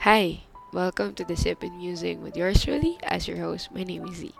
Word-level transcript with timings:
Hi, 0.00 0.40
welcome 0.72 1.12
to 1.20 1.28
the 1.28 1.36
Sip 1.36 1.60
and 1.60 1.76
Musing 1.76 2.24
with 2.24 2.32
yours 2.32 2.64
truly. 2.64 2.96
As 3.04 3.28
your 3.28 3.36
host, 3.36 3.68
my 3.68 3.84
name 3.84 4.08
is 4.08 4.24
Z. 4.24 4.32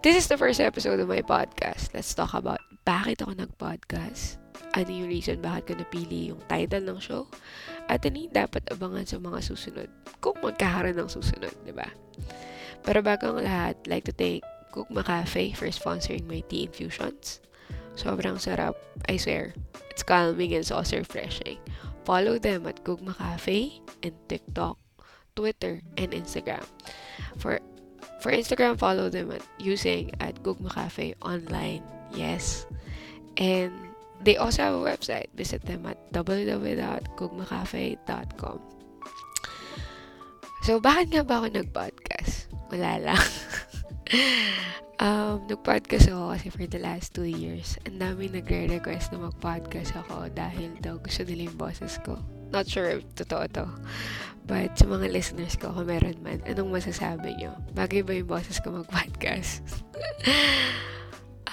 This 0.00 0.16
is 0.16 0.32
the 0.32 0.40
first 0.40 0.64
episode 0.64 0.96
of 0.96 1.12
my 1.12 1.20
podcast. 1.20 1.92
Let's 1.92 2.16
talk 2.16 2.32
about 2.32 2.64
bakit 2.88 3.20
ako 3.20 3.36
nag-podcast, 3.36 4.40
ano 4.72 4.88
yung 4.88 5.12
reason 5.12 5.44
bakit 5.44 5.68
ko 5.68 5.72
napili 5.76 6.32
yung 6.32 6.40
title 6.48 6.88
ng 6.88 6.96
show, 7.04 7.28
at 7.92 8.00
ano 8.08 8.16
yung 8.16 8.32
dapat 8.32 8.64
abangan 8.72 9.04
sa 9.04 9.20
mga 9.20 9.44
susunod 9.44 9.92
kung 10.24 10.40
magkakaroon 10.40 10.96
ng 10.96 11.12
susunod, 11.12 11.52
di 11.68 11.76
ba? 11.76 11.92
Pero 12.80 13.04
bago 13.04 13.36
ang 13.36 13.44
lahat, 13.44 13.76
like 13.92 14.08
to 14.08 14.16
thank 14.16 14.40
Kukma 14.72 15.04
Cafe 15.04 15.52
for 15.52 15.68
sponsoring 15.68 16.24
my 16.24 16.40
tea 16.48 16.64
infusions. 16.64 17.44
Sobrang 17.92 18.40
sarap, 18.40 18.72
I 19.04 19.20
swear. 19.20 19.52
It's 19.92 20.00
calming 20.00 20.56
and 20.56 20.64
so 20.64 20.80
refreshing. 20.80 21.60
Follow 22.04 22.38
them 22.38 22.66
at 22.66 22.84
Gugma 22.84 23.16
Cafe 23.16 23.80
and 24.02 24.14
TikTok, 24.28 24.78
Twitter, 25.36 25.80
and 25.96 26.12
Instagram. 26.12 26.64
For 27.38 27.60
for 28.20 28.32
Instagram, 28.32 28.78
follow 28.78 29.08
them 29.08 29.32
at 29.32 29.42
using 29.58 30.12
at 30.20 30.42
Gugma 30.42 30.70
Cafe 30.72 31.14
online. 31.22 31.82
Yes. 32.12 32.66
And 33.36 33.72
they 34.20 34.36
also 34.36 34.62
have 34.62 34.74
a 34.74 34.84
website. 34.84 35.28
Visit 35.34 35.64
them 35.64 35.86
at 35.86 36.12
www.gugmacafe.com. 36.12 38.60
So, 40.60 40.76
bakit 40.76 41.16
nga 41.16 41.24
ba 41.24 41.40
ako 41.40 41.56
nag-podcast? 41.56 42.52
Wala 42.68 43.00
lang. 43.00 43.24
um, 45.00 45.48
nag-podcast 45.48 46.12
ako 46.12 46.36
kasi 46.36 46.46
for 46.52 46.66
the 46.68 46.78
last 46.78 47.16
two 47.16 47.26
years. 47.26 47.80
Ang 47.88 47.98
dami 47.98 48.28
nagre-request 48.28 49.10
na 49.10 49.32
mag-podcast 49.32 49.96
ako 49.96 50.28
dahil 50.30 50.76
daw 50.78 51.00
gusto 51.00 51.24
nila 51.24 51.48
yung 51.48 51.58
boses 51.58 51.96
ko. 52.04 52.20
Not 52.52 52.68
sure 52.68 53.00
if 53.00 53.02
totoo 53.16 53.48
to. 53.56 53.66
But 54.44 54.76
sa 54.76 54.84
mga 54.86 55.10
listeners 55.10 55.56
ko, 55.56 55.72
kung 55.72 55.88
meron 55.88 56.20
man, 56.20 56.44
anong 56.44 56.74
masasabi 56.74 57.38
nyo? 57.40 57.56
Bagay 57.72 58.04
ba 58.04 58.12
yung 58.12 58.28
boses 58.28 58.60
ko 58.60 58.74
mag-podcast? 58.74 59.64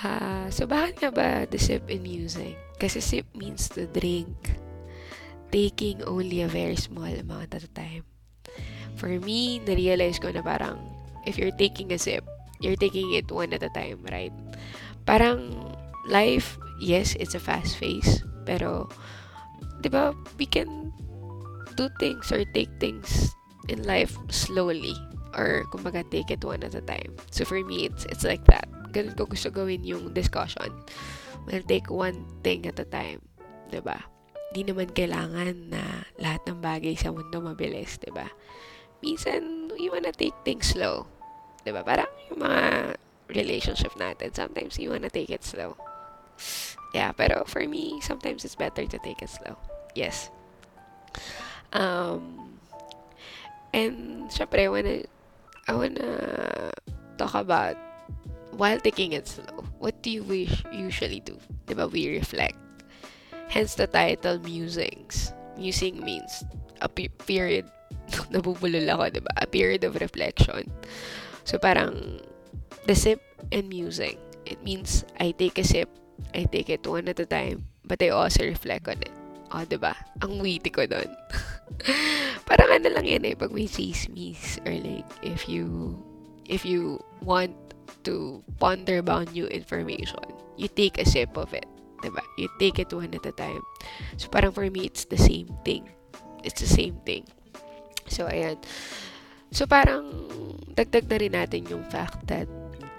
uh, 0.03 0.49
so, 0.55 0.67
bakit 0.67 0.99
nga 0.99 1.11
ba 1.13 1.27
the 1.47 1.61
sip 1.61 1.87
in 1.87 2.03
music? 2.03 2.57
Kasi 2.77 2.99
sip 2.99 3.27
means 3.37 3.69
to 3.71 3.87
drink. 3.89 4.33
Taking 5.53 6.03
only 6.03 6.43
a 6.43 6.49
very 6.51 6.75
small 6.75 7.07
amount 7.07 7.55
at 7.55 7.63
a 7.63 7.71
time. 7.71 8.03
For 8.97 9.13
me, 9.21 9.61
na-realize 9.61 10.17
ko 10.17 10.33
na 10.33 10.41
parang 10.41 10.81
if 11.29 11.37
you're 11.37 11.53
taking 11.53 11.93
a 11.93 12.01
sip, 12.01 12.25
you're 12.59 12.79
taking 12.79 13.13
it 13.13 13.29
one 13.31 13.53
at 13.53 13.63
a 13.63 13.71
time, 13.71 14.01
right? 14.11 14.33
Parang 15.05 15.55
life, 16.07 16.57
yes, 16.79 17.15
it's 17.19 17.35
a 17.35 17.41
fast 17.41 17.79
pace, 17.79 18.23
pero 18.47 18.89
'di 19.81 19.89
ba, 19.91 20.15
we 20.39 20.45
can 20.47 20.91
do 21.77 21.91
things 22.01 22.33
or 22.33 22.41
take 22.57 22.71
things 22.81 23.35
in 23.69 23.85
life 23.85 24.17
slowly 24.33 24.95
or 25.37 25.67
kumbaga 25.69 26.01
take 26.09 26.33
it 26.33 26.41
one 26.41 26.63
at 26.65 26.73
a 26.73 26.81
time. 26.81 27.13
So 27.29 27.45
for 27.45 27.61
me, 27.61 27.85
it's 27.85 28.07
it's 28.09 28.25
like 28.25 28.43
that. 28.49 28.65
Ganun 28.95 29.13
ko 29.13 29.29
gusto 29.29 29.53
gawin 29.53 29.85
yung 29.85 30.15
discussion. 30.15 30.73
We'll 31.45 31.67
take 31.67 31.87
one 31.93 32.25
thing 32.41 32.65
at 32.65 32.81
a 32.81 32.87
time, 32.87 33.21
'di 33.69 33.83
ba? 33.83 34.01
Di 34.55 34.63
naman 34.63 34.95
kailangan 34.95 35.69
na 35.69 36.07
lahat 36.17 36.47
ng 36.47 36.59
bagay 36.63 36.95
sa 36.97 37.13
mundo 37.13 37.43
mabilis, 37.43 37.99
'di 37.99 38.11
ba? 38.15 38.31
Minsan, 39.03 39.69
we 39.77 39.93
wanna 39.93 40.09
take 40.09 40.33
things 40.41 40.73
slow. 40.73 41.05
'Di 41.67 41.75
ba? 41.75 41.83
Parang 41.83 42.07
yung 42.31 42.39
mga 42.47 42.95
relationship 43.27 43.91
natin, 43.99 44.31
sometimes 44.31 44.79
you 44.79 44.95
wanna 44.95 45.11
take 45.11 45.27
it 45.27 45.43
slow. 45.43 45.75
Yeah, 46.95 47.11
pero 47.11 47.43
for 47.43 47.59
me, 47.67 47.99
sometimes 47.99 48.47
it's 48.47 48.55
better 48.55 48.87
to 48.87 48.97
take 49.03 49.19
it 49.19 49.27
slow. 49.27 49.59
Yes. 49.91 50.31
Um, 51.75 52.55
and 53.75 54.31
syempre, 54.31 54.63
I 54.63 54.71
wanna, 54.71 55.03
I 55.67 55.73
wanna 55.75 56.11
talk 57.19 57.35
about 57.35 57.75
while 58.55 58.79
taking 58.79 59.11
it 59.11 59.27
slow. 59.27 59.67
What 59.83 59.99
do 59.99 60.07
you 60.07 60.23
wish 60.23 60.63
usually 60.71 61.19
do? 61.19 61.35
Diba, 61.67 61.91
we 61.91 62.07
reflect. 62.15 62.55
Hence 63.51 63.75
the 63.75 63.91
title, 63.91 64.39
Musings. 64.39 65.35
Musing 65.59 65.99
means 65.99 66.47
a 66.79 66.87
pe- 66.87 67.11
period, 67.27 67.67
nabubulol 68.31 68.87
ako, 68.87 69.19
diba? 69.19 69.33
A 69.35 69.47
period 69.47 69.83
of 69.83 69.99
reflection. 69.99 70.71
So, 71.47 71.55
parang, 71.55 72.19
the 72.83 72.91
sip 72.91 73.23
and 73.55 73.71
musing. 73.71 74.19
It 74.43 74.59
means, 74.67 75.07
I 75.15 75.31
take 75.31 75.55
a 75.55 75.63
sip, 75.63 75.87
I 76.35 76.43
take 76.43 76.67
it 76.67 76.83
one 76.83 77.07
at 77.07 77.23
a 77.23 77.25
time, 77.25 77.71
but 77.87 78.03
I 78.03 78.11
also 78.11 78.43
reflect 78.43 78.91
on 78.91 78.99
it. 78.99 79.15
O, 79.55 79.63
oh, 79.63 79.63
diba? 79.63 79.95
Ang 80.19 80.43
witty 80.43 80.67
ko 80.67 80.83
doon. 80.83 81.07
parang 82.51 82.67
ano 82.67 82.91
lang 82.91 83.07
yan 83.07 83.23
eh, 83.23 83.31
pag 83.31 83.55
may 83.55 83.63
chismis, 83.63 84.59
or 84.67 84.75
like, 84.75 85.07
if 85.23 85.47
you, 85.47 85.95
if 86.51 86.67
you 86.67 86.99
want 87.23 87.55
to 88.03 88.43
ponder 88.59 88.99
about 88.99 89.31
new 89.31 89.47
information, 89.47 90.19
you 90.59 90.67
take 90.67 90.99
a 90.99 91.07
sip 91.07 91.31
of 91.39 91.55
it. 91.55 91.67
Diba? 92.03 92.27
You 92.35 92.51
take 92.59 92.75
it 92.75 92.91
one 92.91 93.15
at 93.15 93.23
a 93.23 93.31
time. 93.31 93.63
So, 94.19 94.27
parang 94.27 94.51
for 94.51 94.67
me, 94.67 94.83
it's 94.83 95.07
the 95.07 95.17
same 95.17 95.47
thing. 95.63 95.87
It's 96.43 96.59
the 96.59 96.67
same 96.67 96.99
thing. 97.07 97.23
So, 98.11 98.27
ayan. 98.27 98.59
So, 99.51 99.65
parang, 99.65 100.05
dagdag 100.77 101.09
na 101.09 101.17
rin 101.17 101.33
natin 101.33 101.65
yung 101.71 101.83
fact 101.89 102.27
that 102.29 102.45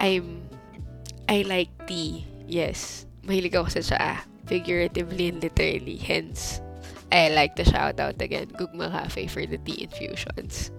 I'm, 0.00 0.48
I 1.28 1.44
like 1.44 1.70
tea. 1.86 2.26
Yes. 2.48 3.04
Mahilig 3.22 3.54
ako 3.54 3.69
sa 3.78 3.82
tsaa. 3.84 4.14
Figuratively 4.48 5.28
and 5.28 5.44
literally. 5.44 6.00
Hence, 6.00 6.64
I 7.12 7.28
like 7.28 7.56
to 7.60 7.64
shout 7.64 8.00
out 8.00 8.20
again, 8.20 8.48
Gugma 8.56 8.88
Cafe 8.88 9.28
for 9.28 9.44
the 9.44 9.60
tea 9.60 9.84
infusions. 9.84 10.72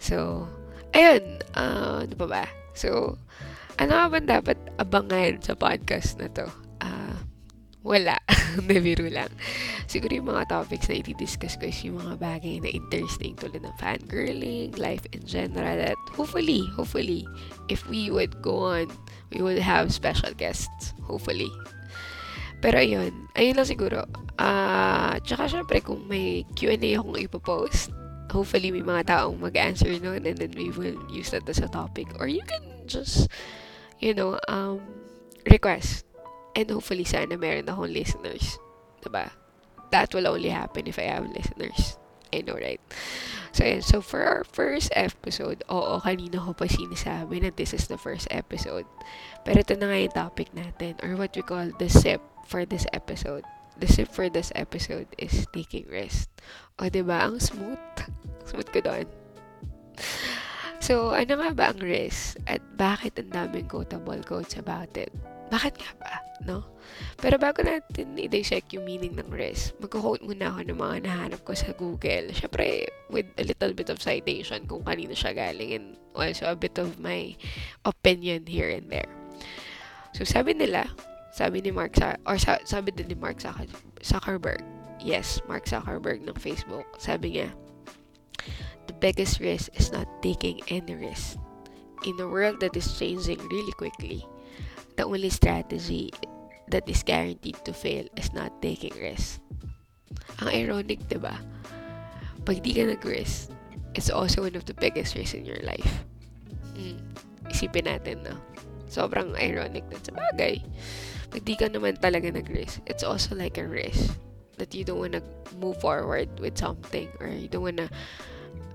So, 0.00 0.48
ayun. 0.96 1.44
Uh, 1.52 2.08
ano 2.08 2.14
pa 2.16 2.26
ba? 2.26 2.44
So, 2.72 3.20
ano 3.76 3.92
nga 3.92 4.06
ba 4.08 4.18
dapat 4.20 4.58
abangan 4.80 5.44
sa 5.44 5.52
podcast 5.52 6.16
na 6.16 6.32
to? 6.32 6.48
Wala. 7.86 8.18
Nabiro 8.66 9.06
lang. 9.06 9.30
Siguro 9.86 10.10
yung 10.18 10.26
mga 10.34 10.50
topics 10.50 10.90
na 10.90 10.98
i-discuss 10.98 11.54
ko 11.54 11.70
is 11.70 11.86
yung 11.86 12.02
mga 12.02 12.18
bagay 12.18 12.58
na 12.58 12.74
interesting 12.74 13.38
tulad 13.38 13.62
ng 13.62 13.76
fangirling, 13.78 14.74
life 14.74 15.06
in 15.14 15.22
general, 15.22 15.78
that 15.78 15.94
hopefully, 16.18 16.66
hopefully, 16.74 17.22
if 17.70 17.86
we 17.86 18.10
would 18.10 18.42
go 18.42 18.74
on, 18.74 18.90
we 19.30 19.38
would 19.38 19.62
have 19.62 19.94
special 19.94 20.34
guests. 20.34 20.98
Hopefully. 21.06 21.46
Pero 22.58 22.82
ayun, 22.82 23.30
ayun 23.38 23.54
lang 23.54 23.70
siguro. 23.70 24.02
Ah, 24.34 25.14
uh, 25.14 25.14
tsaka 25.22 25.46
syempre 25.46 25.78
kung 25.78 26.02
may 26.10 26.42
Q&A 26.58 26.98
akong 26.98 27.14
ipopost, 27.22 27.94
hopefully 28.34 28.74
may 28.74 28.82
mga 28.82 29.06
taong 29.06 29.38
mag-answer 29.38 29.94
nun 30.02 30.26
and 30.26 30.42
then 30.42 30.50
we 30.58 30.74
will 30.74 30.98
use 31.06 31.30
that 31.30 31.46
as 31.46 31.62
a 31.62 31.70
topic. 31.70 32.10
Or 32.18 32.26
you 32.26 32.42
can 32.42 32.66
just, 32.90 33.30
you 34.02 34.10
know, 34.10 34.42
um, 34.50 34.82
request. 35.46 36.05
And 36.56 36.72
hopefully 36.72 37.04
sana 37.04 37.36
meron 37.36 37.68
akong 37.68 37.92
listeners. 37.92 38.56
Diba? 39.04 39.28
That 39.92 40.10
will 40.16 40.26
only 40.26 40.48
happen 40.48 40.88
if 40.88 40.96
I 40.96 41.12
have 41.12 41.28
listeners. 41.28 42.00
I 42.32 42.42
know, 42.42 42.56
right? 42.58 42.80
So, 43.52 43.64
yun. 43.64 43.84
So, 43.84 44.00
for 44.00 44.24
our 44.26 44.42
first 44.42 44.90
episode, 44.96 45.62
oo, 45.70 46.00
kanina 46.02 46.42
ko 46.42 46.56
pa 46.56 46.66
sinasabi 46.66 47.44
na 47.44 47.54
this 47.54 47.70
is 47.70 47.86
the 47.86 48.00
first 48.00 48.26
episode. 48.34 48.88
Pero 49.46 49.62
ito 49.62 49.78
na 49.78 49.86
nga 49.92 49.98
yung 50.00 50.16
topic 50.16 50.48
natin, 50.56 50.98
or 51.06 51.14
what 51.14 51.36
we 51.36 51.44
call 51.44 51.70
the 51.78 51.86
SIP 51.86 52.18
for 52.50 52.66
this 52.66 52.88
episode. 52.90 53.46
The 53.78 53.86
SIP 53.86 54.10
for 54.10 54.26
this 54.26 54.50
episode 54.56 55.06
is 55.20 55.46
taking 55.54 55.86
rest. 55.86 56.32
O, 56.80 56.90
diba? 56.90 57.20
Ang 57.22 57.38
smooth. 57.38 57.78
Smooth 58.48 58.68
ko 58.74 58.80
doon. 58.82 59.06
So, 60.86 61.10
ano 61.10 61.42
nga 61.42 61.50
ba 61.50 61.74
ang 61.74 61.82
rest? 61.82 62.38
At 62.46 62.62
bakit 62.78 63.18
ang 63.18 63.34
daming 63.34 63.66
quotable 63.66 64.22
quotes 64.22 64.54
about 64.54 64.94
it? 64.94 65.10
Bakit 65.50 65.82
nga 65.82 65.90
ba? 65.98 66.22
No? 66.46 66.62
Pero 67.18 67.42
bago 67.42 67.58
natin 67.66 68.14
i-dissect 68.14 68.70
yung 68.70 68.86
meaning 68.86 69.18
ng 69.18 69.34
rest, 69.34 69.74
magko-quote 69.82 70.22
muna 70.22 70.54
ako 70.54 70.62
ng 70.62 70.78
mga 70.78 70.96
nahanap 71.10 71.40
ko 71.42 71.58
sa 71.58 71.74
Google. 71.74 72.30
Siyempre, 72.30 72.86
with 73.10 73.26
a 73.34 73.42
little 73.42 73.74
bit 73.74 73.90
of 73.90 73.98
citation 73.98 74.62
kung 74.70 74.86
kanino 74.86 75.10
siya 75.10 75.34
galing 75.34 75.74
and 75.74 75.86
also 76.14 76.46
a 76.46 76.54
bit 76.54 76.78
of 76.78 77.02
my 77.02 77.34
opinion 77.82 78.46
here 78.46 78.70
and 78.70 78.86
there. 78.86 79.10
So, 80.14 80.22
sabi 80.22 80.54
nila, 80.54 80.86
sabi 81.34 81.66
ni 81.66 81.74
Mark, 81.74 81.98
or 82.30 82.38
sa, 82.38 82.62
sabi 82.62 82.94
din 82.94 83.10
ni 83.10 83.18
Mark 83.18 83.42
Zuckerberg, 83.42 84.62
yes, 85.02 85.42
Mark 85.50 85.66
Zuckerberg 85.66 86.22
ng 86.22 86.38
Facebook, 86.38 86.86
sabi 87.02 87.42
niya, 87.42 87.50
biggest 88.98 89.40
risk 89.40 89.70
is 89.74 89.92
not 89.92 90.08
taking 90.22 90.60
any 90.68 90.94
risk. 90.94 91.38
In 92.04 92.18
a 92.20 92.28
world 92.28 92.60
that 92.60 92.76
is 92.76 92.98
changing 92.98 93.40
really 93.48 93.72
quickly, 93.72 94.24
the 94.96 95.04
only 95.04 95.30
strategy 95.30 96.12
that 96.68 96.88
is 96.88 97.02
guaranteed 97.02 97.56
to 97.64 97.72
fail 97.72 98.06
is 98.16 98.32
not 98.32 98.62
taking 98.62 98.94
risks. 99.00 99.40
Ang 100.42 100.52
ironic, 100.52 101.06
di 101.08 101.18
ba? 101.18 101.38
Pag 102.44 102.62
di 102.62 102.76
ka 102.76 102.84
nag-risk, 102.86 103.50
it's 103.96 104.12
also 104.12 104.44
one 104.44 104.54
of 104.54 104.68
the 104.68 104.76
biggest 104.76 105.16
risks 105.16 105.34
in 105.34 105.44
your 105.44 105.60
life. 105.64 106.04
Hmm. 106.76 107.00
Isipin 107.48 107.88
natin, 107.88 108.22
no? 108.22 108.36
Sobrang 108.86 109.34
ironic 109.40 109.88
na 109.88 109.98
sa 109.98 110.12
bagay. 110.14 110.62
Pag 111.32 111.42
di 111.42 111.54
ka 111.56 111.66
naman 111.72 111.98
talaga 111.98 112.30
nag-risk, 112.30 112.84
it's 112.86 113.02
also 113.02 113.34
like 113.34 113.58
a 113.58 113.66
risk. 113.66 114.14
that 114.56 114.74
you 114.74 114.84
don't 114.84 114.98
want 114.98 115.12
to 115.12 115.22
move 115.56 115.80
forward 115.80 116.28
with 116.40 116.56
something 116.56 117.08
or 117.20 117.28
you 117.28 117.48
don't 117.48 117.62
want 117.62 117.76
to 117.76 117.88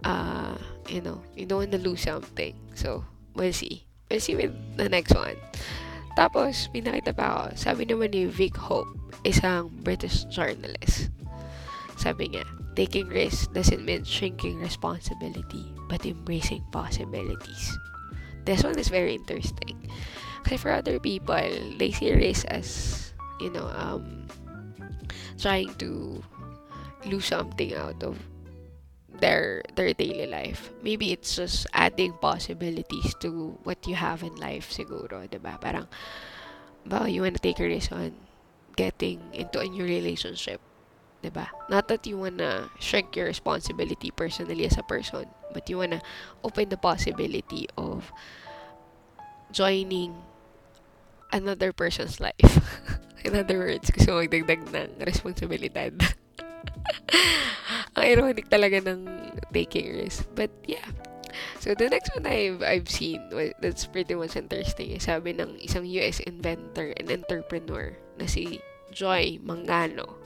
uh 0.04 0.57
you 0.89 1.01
know 1.01 1.22
you 1.36 1.45
don't 1.45 1.68
want 1.68 1.74
to 1.74 1.81
lose 1.81 2.01
something. 2.01 2.56
So 2.75 3.06
we'll 3.36 3.54
see. 3.54 3.86
We'll 4.10 4.19
see 4.19 4.36
with 4.36 4.54
the 4.78 4.89
next 4.89 5.16
one. 5.16 5.38
Tapos 6.19 6.68
pinakita 6.75 7.16
pa 7.16 7.25
ako. 7.31 7.44
Sabi 7.56 7.88
naman 7.88 8.12
ni 8.12 8.28
Vic 8.28 8.57
Hope 8.57 8.89
isang 9.24 9.72
British 9.86 10.28
journalist. 10.28 11.07
Sabi 11.95 12.33
niya 12.33 12.44
taking 12.75 13.07
risks 13.12 13.51
doesn't 13.51 13.83
mean 13.83 14.04
shrinking 14.07 14.60
responsibility 14.60 15.72
but 15.92 16.04
embracing 16.07 16.63
possibilities. 16.72 17.63
This 18.44 18.63
one 18.63 18.80
is 18.80 18.89
very 18.89 19.16
interesting. 19.16 19.77
Kasi 20.44 20.57
for 20.57 20.72
other 20.74 20.98
people 20.98 21.48
they 21.77 21.92
see 21.94 22.12
risk 22.12 22.48
as 22.50 23.12
you 23.39 23.54
know 23.54 23.69
um 23.77 24.25
trying 25.38 25.74
to 25.81 26.22
lose 27.06 27.25
something 27.25 27.74
out 27.74 27.98
of 28.04 28.18
their 29.21 29.62
their 29.77 29.94
daily 29.94 30.25
life. 30.25 30.73
Maybe 30.81 31.13
it's 31.13 31.38
just 31.38 31.69
adding 31.71 32.18
possibilities 32.18 33.13
to 33.21 33.56
what 33.63 33.85
you 33.88 33.95
have 33.95 34.25
in 34.25 34.35
life 34.35 34.73
siguro, 34.73 35.29
'di 35.29 35.38
ba? 35.38 35.62
Parang 35.62 35.85
ba 36.83 37.06
you 37.06 37.21
wanna 37.21 37.38
take 37.38 37.62
a 37.62 37.68
risk 37.69 37.94
on 37.94 38.18
getting 38.73 39.21
into 39.31 39.62
a 39.62 39.69
new 39.69 39.85
relationship, 39.85 40.59
'di 41.21 41.29
ba? 41.29 41.53
Not 41.69 41.88
that 41.94 42.09
you 42.09 42.18
wanna 42.18 42.73
shrink 42.81 43.13
your 43.13 43.29
responsibility 43.29 44.09
personally 44.09 44.65
as 44.65 44.75
a 44.75 44.83
person, 44.83 45.29
but 45.53 45.69
you 45.69 45.77
wanna 45.77 46.01
open 46.41 46.74
the 46.74 46.81
possibility 46.81 47.69
of 47.77 48.09
joining 49.53 50.17
another 51.31 51.71
person's 51.71 52.19
life. 52.19 52.59
in 53.24 53.38
other 53.38 53.62
words, 53.62 53.94
gusto 53.94 54.17
magdagdag 54.17 54.65
ng 54.74 55.06
responsibilidad. 55.06 55.94
Ang 57.96 58.04
ironic 58.04 58.48
talaga 58.50 58.81
ng 58.84 59.08
taking 59.54 59.92
risk. 59.96 60.28
But 60.36 60.52
yeah. 60.66 60.86
So 61.60 61.78
the 61.78 61.88
next 61.88 62.12
one 62.18 62.25
I've 62.25 62.62
I've 62.63 62.90
seen 62.90 63.22
that's 63.62 63.86
pretty 63.86 64.18
much 64.18 64.36
interesting 64.36 64.92
is 64.92 65.08
sabi 65.08 65.38
ng 65.38 65.62
isang 65.62 65.88
US 66.02 66.19
inventor 66.25 66.92
and 66.98 67.08
entrepreneur 67.08 67.96
na 68.18 68.25
si 68.25 68.60
Joy 68.92 69.40
Mangano. 69.40 70.18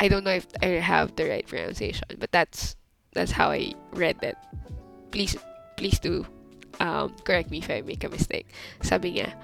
I 0.00 0.10
don't 0.10 0.26
know 0.26 0.34
if 0.34 0.50
I 0.58 0.82
have 0.82 1.14
the 1.14 1.30
right 1.30 1.46
pronunciation, 1.46 2.18
but 2.18 2.32
that's 2.34 2.74
that's 3.14 3.30
how 3.38 3.54
I 3.54 3.78
read 3.94 4.18
it. 4.26 4.34
Please 5.14 5.38
please 5.78 6.02
do 6.02 6.26
um, 6.80 7.14
correct 7.22 7.50
me 7.50 7.58
if 7.58 7.70
I 7.70 7.82
make 7.82 8.02
a 8.02 8.10
mistake. 8.10 8.50
Sabi 8.82 9.20
niya, 9.20 9.34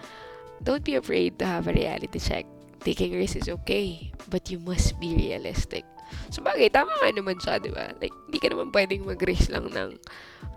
don't 0.62 0.82
be 0.82 0.96
afraid 0.96 1.38
to 1.38 1.46
have 1.46 1.68
a 1.68 1.72
reality 1.72 2.18
check. 2.18 2.46
Taking 2.80 3.12
risks 3.12 3.44
is 3.44 3.52
okay, 3.62 4.12
but 4.32 4.48
you 4.48 4.56
must 4.60 4.96
be 4.96 5.12
realistic. 5.12 5.84
So, 6.32 6.42
bagay, 6.42 6.72
tama 6.72 6.90
nga 6.96 7.12
naman 7.12 7.38
siya, 7.38 7.60
di 7.60 7.70
ba? 7.70 7.92
Like, 8.00 8.14
hindi 8.26 8.38
ka 8.40 8.48
naman 8.50 8.74
pwedeng 8.74 9.06
mag-risk 9.06 9.52
lang 9.52 9.70
ng 9.70 10.00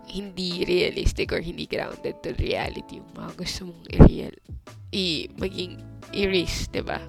hindi 0.08 0.64
realistic 0.66 1.32
or 1.32 1.40
hindi 1.40 1.64
grounded 1.68 2.20
to 2.20 2.36
reality 2.36 3.00
yung 3.00 3.10
mga 3.16 3.30
gusto 3.38 3.60
mong 3.70 3.84
i-real, 3.92 4.34
i 4.92 5.28
maging 5.38 5.80
i-risk, 6.12 6.72
di 6.74 6.82
ba? 6.84 7.00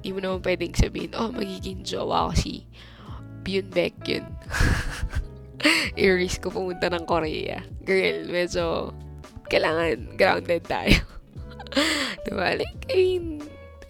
Hindi 0.00 0.08
mo 0.14 0.18
naman 0.20 0.40
pwedeng 0.42 0.74
sabihin, 0.74 1.12
oh, 1.14 1.30
magiging 1.30 1.86
jowa 1.86 2.30
ko 2.30 2.32
si 2.34 2.66
Byun 3.42 3.68
Baek 3.70 3.96
yun. 4.06 4.26
i-risk 5.98 6.46
ko 6.46 6.48
pumunta 6.50 6.90
ng 6.90 7.06
Korea. 7.06 7.62
Girl, 7.82 8.26
medyo 8.30 8.94
kailangan 9.50 10.18
grounded 10.18 10.62
tayo. 10.66 10.98
diba? 12.24 12.56
Like, 12.56 12.86
I 12.88 12.94
mean, 12.94 13.41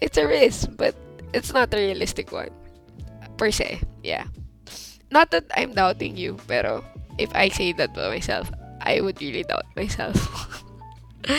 it's 0.03 0.19
a 0.19 0.27
risk, 0.27 0.67
but 0.75 0.91
it's 1.31 1.55
not 1.55 1.71
a 1.71 1.79
realistic 1.79 2.35
one 2.35 2.51
per 3.39 3.49
se. 3.49 3.79
Yeah. 4.03 4.27
Not 5.09 5.31
that 5.31 5.47
I'm 5.55 5.71
doubting 5.71 6.19
you, 6.19 6.35
pero 6.45 6.83
if 7.15 7.31
I 7.31 7.47
say 7.47 7.71
that 7.79 7.95
by 7.95 8.11
myself, 8.11 8.51
I 8.83 8.99
would 8.99 9.23
really 9.23 9.47
doubt 9.47 9.65
myself. 9.79 10.19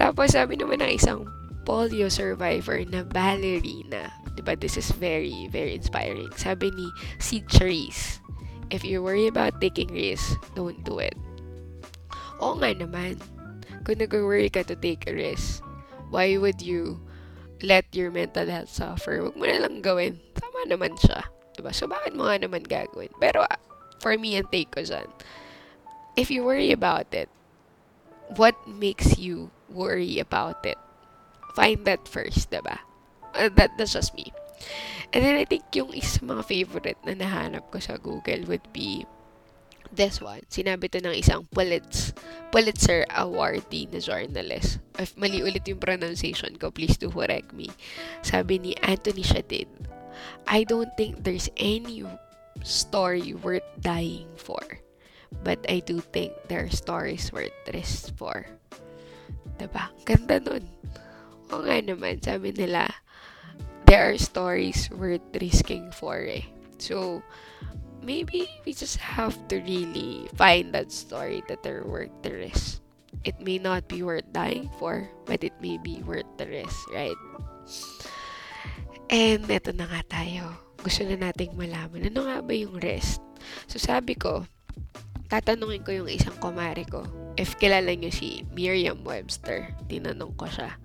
Tapos 0.00 0.32
sabi 0.32 0.56
naman 0.56 0.80
ng 0.80 0.96
isang 0.96 1.28
polio 1.68 2.08
survivor 2.08 2.80
na 2.88 3.04
ballerina. 3.04 4.08
Diba? 4.32 4.56
This 4.56 4.80
is 4.80 4.88
very, 4.96 5.52
very 5.52 5.76
inspiring. 5.76 6.32
Sabi 6.40 6.72
ni 6.72 6.88
si 7.20 7.44
Cherise, 7.52 8.22
if 8.72 8.80
you 8.80 9.04
worry 9.04 9.28
about 9.28 9.60
taking 9.60 9.92
risks, 9.92 10.40
don't 10.56 10.80
do 10.88 11.04
it. 11.04 11.14
Oo 12.40 12.56
nga 12.56 12.72
naman. 12.72 13.20
Kung 13.82 13.98
nag-worry 13.98 14.48
ka 14.48 14.62
to 14.64 14.78
take 14.78 15.04
a 15.10 15.12
risk, 15.12 15.60
why 16.08 16.38
would 16.38 16.62
you 16.62 17.02
let 17.62 17.86
your 17.94 18.10
mental 18.10 18.46
health 18.46 18.70
suffer, 18.70 19.22
wag 19.22 19.38
mo 19.38 19.46
na 19.46 19.64
lang 19.64 19.80
gawin. 19.80 20.18
Tama 20.34 20.66
naman 20.66 20.98
siya. 20.98 21.22
Diba? 21.54 21.70
So, 21.70 21.86
bakit 21.86 22.18
mo 22.18 22.26
nga 22.26 22.42
naman 22.42 22.66
gagawin? 22.66 23.14
Pero, 23.22 23.46
uh, 23.46 23.60
for 24.02 24.18
me, 24.18 24.34
ang 24.36 24.50
take 24.50 24.74
ko 24.74 24.82
dyan, 24.82 25.06
if 26.18 26.28
you 26.28 26.42
worry 26.42 26.74
about 26.74 27.08
it, 27.14 27.30
what 28.34 28.58
makes 28.66 29.16
you 29.16 29.54
worry 29.70 30.18
about 30.18 30.64
it? 30.66 30.78
Find 31.54 31.86
that 31.86 32.10
first, 32.10 32.50
diba? 32.50 32.82
Uh, 33.32 33.48
that, 33.54 33.78
that's 33.78 33.94
just 33.94 34.12
me. 34.18 34.34
And 35.12 35.22
then, 35.22 35.36
I 35.36 35.44
think 35.44 35.68
yung 35.76 35.92
isa 35.92 36.24
mga 36.24 36.44
favorite 36.44 37.00
na 37.04 37.14
nahanap 37.14 37.68
ko 37.70 37.78
sa 37.78 38.00
Google 38.00 38.48
would 38.48 38.64
be 38.72 39.04
this 39.92 40.20
one, 40.20 40.42
sinabi 40.48 40.88
to 40.90 40.98
ng 41.04 41.16
isang 41.16 41.44
Pulitz, 41.52 42.16
Pulitzer 42.50 43.04
awardee 43.12 43.88
na 43.92 44.00
journalist. 44.00 44.80
If 44.98 45.16
mali 45.16 45.44
ulit 45.44 45.68
yung 45.68 45.80
pronunciation 45.80 46.56
ko, 46.56 46.72
please 46.72 46.96
do 46.96 47.12
correct 47.12 47.52
me. 47.52 47.68
Sabi 48.24 48.58
ni 48.58 48.72
Anthony 48.80 49.22
Shadid, 49.22 49.68
I 50.48 50.64
don't 50.64 50.90
think 50.96 51.22
there's 51.22 51.48
any 51.56 52.04
story 52.64 53.34
worth 53.34 53.66
dying 53.80 54.28
for. 54.36 54.60
But 55.44 55.64
I 55.68 55.80
do 55.80 56.00
think 56.00 56.36
there 56.48 56.68
are 56.68 56.72
stories 56.72 57.32
worth 57.32 57.56
risk 57.72 58.12
for. 58.20 58.44
Diba? 59.56 59.88
Ganda 60.04 60.40
nun. 60.40 60.68
O 61.48 61.64
nga 61.64 61.80
naman, 61.80 62.20
sabi 62.20 62.52
nila, 62.52 62.88
there 63.88 64.12
are 64.12 64.20
stories 64.20 64.92
worth 64.92 65.24
risking 65.40 65.88
for 65.92 66.20
eh. 66.20 66.44
So, 66.76 67.24
maybe 68.02 68.50
we 68.66 68.74
just 68.74 68.98
have 68.98 69.34
to 69.48 69.62
really 69.62 70.28
find 70.34 70.74
that 70.74 70.92
story 70.92 71.42
that 71.48 71.62
they're 71.62 71.86
worth 71.86 72.12
the 72.22 72.34
risk. 72.34 72.82
It 73.22 73.38
may 73.38 73.62
not 73.62 73.86
be 73.86 74.02
worth 74.02 74.26
dying 74.34 74.68
for, 74.76 75.06
but 75.24 75.46
it 75.46 75.54
may 75.62 75.78
be 75.78 76.02
worth 76.02 76.26
the 76.36 76.50
risk, 76.50 76.90
right? 76.90 77.16
And 79.08 79.46
eto 79.46 79.70
na 79.70 79.86
nga 79.86 80.02
tayo. 80.10 80.58
Gusto 80.82 81.06
na 81.06 81.30
nating 81.30 81.54
malaman, 81.54 82.10
ano 82.10 82.26
nga 82.26 82.42
ba 82.42 82.52
yung 82.52 82.82
rest? 82.82 83.22
So 83.70 83.78
sabi 83.78 84.18
ko, 84.18 84.42
tatanungin 85.30 85.86
ko 85.86 85.94
yung 85.94 86.10
isang 86.10 86.34
kumare 86.42 86.82
ko 86.84 87.06
if 87.40 87.56
kilala 87.56 87.92
niyo 87.96 88.12
si 88.12 88.44
Miriam 88.52 89.00
Webster. 89.06 89.72
Tinanong 89.88 90.36
ko 90.36 90.44
siya. 90.50 90.76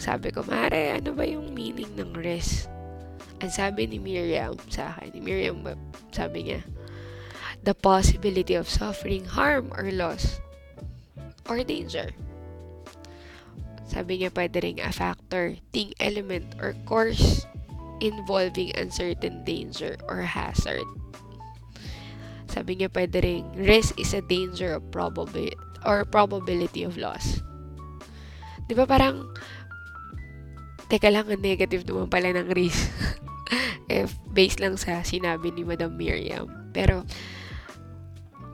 Sabi 0.00 0.32
ko, 0.32 0.40
Mare, 0.48 0.96
ano 0.96 1.12
ba 1.12 1.24
yung 1.28 1.52
meaning 1.52 1.92
ng 2.00 2.16
rest? 2.16 2.71
Ang 3.42 3.50
sabi 3.50 3.90
ni 3.90 3.98
Miriam 3.98 4.54
sa 4.70 4.94
akin, 4.94 5.18
ni 5.18 5.20
Miriam 5.20 5.66
sabi 6.14 6.46
niya, 6.46 6.62
the 7.66 7.74
possibility 7.74 8.54
of 8.54 8.70
suffering 8.70 9.26
harm 9.26 9.74
or 9.74 9.90
loss 9.90 10.38
or 11.50 11.66
danger. 11.66 12.14
Sabi 13.90 14.22
niya 14.22 14.30
pwede 14.30 14.62
rin 14.62 14.78
a 14.78 14.94
factor, 14.94 15.58
thing, 15.74 15.90
element, 15.98 16.54
or 16.62 16.78
course 16.86 17.42
involving 17.98 18.70
uncertain 18.78 19.42
danger 19.42 19.98
or 20.06 20.22
hazard. 20.22 20.86
Sabi 22.46 22.78
niya 22.78 22.94
pwede 22.94 23.18
rin, 23.26 23.42
risk 23.58 23.98
is 23.98 24.14
a 24.14 24.22
danger 24.22 24.78
of 24.78 24.86
probability 24.94 25.58
or 25.82 26.06
probability 26.06 26.86
of 26.86 26.94
loss. 26.94 27.42
Di 28.70 28.78
ba 28.78 28.86
parang, 28.86 29.34
teka 30.86 31.10
lang, 31.10 31.26
ang 31.26 31.42
negative 31.42 31.82
naman 31.82 32.06
pala 32.06 32.30
ng 32.30 32.54
risk. 32.54 32.86
if 33.88 34.16
based 34.30 34.60
lang 34.60 34.76
sa 34.78 35.04
sinabi 35.04 35.52
ni 35.52 35.62
Madam 35.66 35.96
Miriam. 35.96 36.48
Pero, 36.72 37.04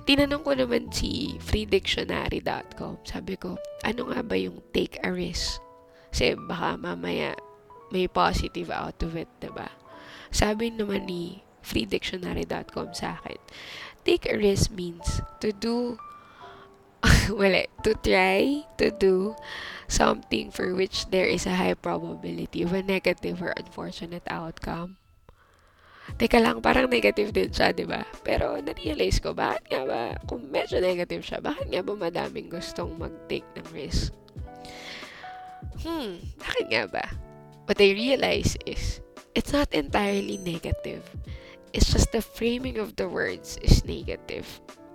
tinanong 0.09 0.43
ko 0.43 0.53
naman 0.57 0.89
si 0.89 1.37
freedictionary.com. 1.45 3.05
Sabi 3.05 3.37
ko, 3.37 3.61
ano 3.85 4.09
nga 4.09 4.25
ba 4.25 4.35
yung 4.41 4.65
take 4.73 4.97
a 5.05 5.13
risk? 5.13 5.61
Kasi 6.09 6.35
baka 6.35 6.81
mamaya 6.81 7.37
may 7.93 8.09
positive 8.09 8.73
out 8.73 8.97
of 9.05 9.17
it, 9.17 9.29
diba? 9.41 9.69
Sabi 10.33 10.73
naman 10.73 11.09
ni 11.09 11.45
freedictionary.com 11.61 12.97
sa 12.97 13.21
akin, 13.21 13.37
take 14.05 14.25
a 14.29 14.37
risk 14.37 14.73
means 14.73 15.21
to 15.41 15.53
do 15.53 16.01
wala, 17.39 17.69
to 17.85 17.93
try 18.01 18.65
to 18.81 18.91
do 18.91 19.37
something 19.89 20.51
for 20.51 20.75
which 20.75 21.09
there 21.11 21.27
is 21.27 21.47
a 21.47 21.57
high 21.57 21.77
probability 21.77 22.63
of 22.63 22.73
a 22.73 22.83
negative 22.83 23.43
or 23.43 23.53
unfortunate 23.57 24.25
outcome. 24.29 24.97
Teka 26.17 26.41
lang, 26.41 26.65
parang 26.65 26.89
negative 26.89 27.37
din 27.37 27.53
siya, 27.53 27.77
di 27.77 27.85
ba? 27.85 28.09
Pero 28.25 28.57
na-realize 28.65 29.21
ko, 29.21 29.37
bakit 29.37 29.69
nga 29.69 29.83
ba, 29.85 30.01
kung 30.25 30.49
medyo 30.49 30.81
negative 30.81 31.21
siya, 31.21 31.45
bakit 31.45 31.69
nga 31.69 31.85
ba 31.85 31.93
madaming 31.93 32.49
gustong 32.49 32.97
mag-take 32.97 33.45
ng 33.61 33.69
risk? 33.77 34.17
Hmm, 35.85 36.17
bakit 36.41 36.67
nga 36.73 36.85
ba? 36.89 37.05
What 37.69 37.77
I 37.85 37.93
realize 37.93 38.57
is, 38.65 39.05
it's 39.37 39.53
not 39.53 39.69
entirely 39.77 40.41
negative. 40.41 41.05
It's 41.77 41.93
just 41.93 42.17
the 42.17 42.25
framing 42.25 42.81
of 42.81 42.97
the 42.97 43.05
words 43.05 43.61
is 43.61 43.85
negative. 43.85 44.49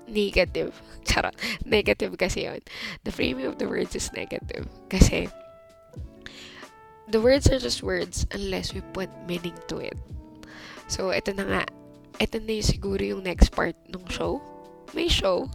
Negative. 0.08 0.74
Charot. 1.08 1.36
Negative 1.66 2.14
kasi 2.18 2.46
yun. 2.46 2.62
The 3.04 3.12
framing 3.12 3.46
of 3.46 3.58
the 3.58 3.68
words 3.68 3.96
is 3.96 4.12
negative. 4.14 4.68
Kasi, 4.90 5.30
the 7.08 7.22
words 7.22 7.50
are 7.50 7.60
just 7.60 7.84
words 7.84 8.26
unless 8.32 8.74
we 8.74 8.82
put 8.94 9.10
meaning 9.28 9.56
to 9.68 9.80
it. 9.80 9.98
So, 10.88 11.12
ito 11.12 11.32
na 11.32 11.46
nga. 11.48 11.64
Ito 12.22 12.40
na 12.44 12.60
yung 12.60 12.70
siguro 12.70 13.02
yung 13.02 13.24
next 13.24 13.52
part 13.52 13.76
ng 13.90 14.06
show. 14.08 14.40
May 14.94 15.10
show. 15.10 15.50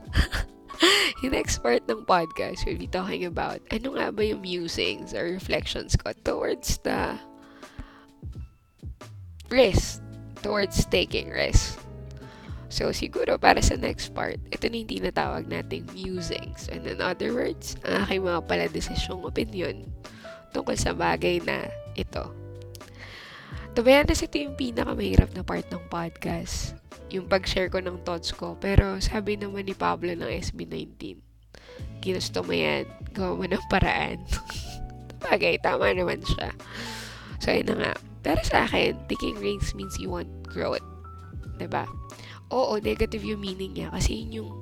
yung 1.22 1.32
next 1.32 1.62
part 1.62 1.82
ng 1.86 2.06
podcast, 2.06 2.66
we'll 2.66 2.78
be 2.78 2.90
talking 2.90 3.26
about 3.26 3.62
ano 3.70 3.94
nga 3.98 4.10
ba 4.10 4.22
yung 4.22 4.42
musings 4.42 5.14
or 5.14 5.26
reflections 5.26 5.94
ko 5.94 6.14
towards 6.22 6.78
the 6.82 7.18
rest, 9.50 10.02
towards 10.42 10.84
taking 10.86 11.30
rest. 11.30 11.78
So, 12.68 12.92
siguro 12.92 13.40
para 13.40 13.64
sa 13.64 13.80
next 13.80 14.12
part, 14.12 14.36
ito 14.52 14.64
na 14.68 14.76
yung 14.76 14.92
tinatawag 14.92 15.48
nating 15.48 15.88
musings. 15.96 16.68
And 16.68 16.84
in 16.84 17.00
other 17.00 17.32
words, 17.32 17.80
ang 17.88 18.04
aking 18.04 18.28
mga 18.28 18.40
pala 18.44 18.64
desisyong 18.68 19.24
opinion 19.24 19.88
tungkol 20.52 20.76
sa 20.76 20.92
bagay 20.92 21.40
na 21.44 21.68
ito. 21.96 22.28
Honest, 23.78 24.26
ito 24.26 24.36
yung 24.42 24.58
pinakamahirap 24.58 25.30
na 25.38 25.46
part 25.46 25.64
ng 25.70 25.80
podcast 25.86 26.74
yung 27.08 27.24
pag-share 27.24 27.72
ko 27.72 27.80
ng 27.80 28.04
thoughts 28.04 28.32
ko. 28.32 28.56
Pero 28.60 29.00
sabi 29.00 29.40
naman 29.40 29.64
ni 29.64 29.72
Pablo 29.72 30.12
ng 30.12 30.28
SB19, 30.28 31.16
ginusto 32.04 32.44
mo 32.44 32.52
yan, 32.52 32.84
gawa 33.16 33.32
mo 33.34 33.44
ng 33.48 33.64
paraan. 33.72 34.20
Bagay, 35.24 35.58
tama 35.64 35.90
naman 35.92 36.20
siya. 36.22 36.52
So, 37.40 37.50
yun 37.50 37.72
na 37.72 37.76
nga. 37.80 37.92
Pero 38.22 38.40
sa 38.44 38.68
akin, 38.68 38.98
taking 39.08 39.40
risks 39.40 39.72
means 39.72 39.96
you 39.96 40.12
want 40.12 40.28
growth. 40.44 40.84
ba? 41.56 41.58
Diba? 41.58 41.84
Oo, 42.50 42.80
negative 42.80 43.24
yung 43.24 43.40
meaning 43.40 43.76
niya 43.76 43.92
kasi 43.92 44.24
yun 44.24 44.44
yung 44.44 44.52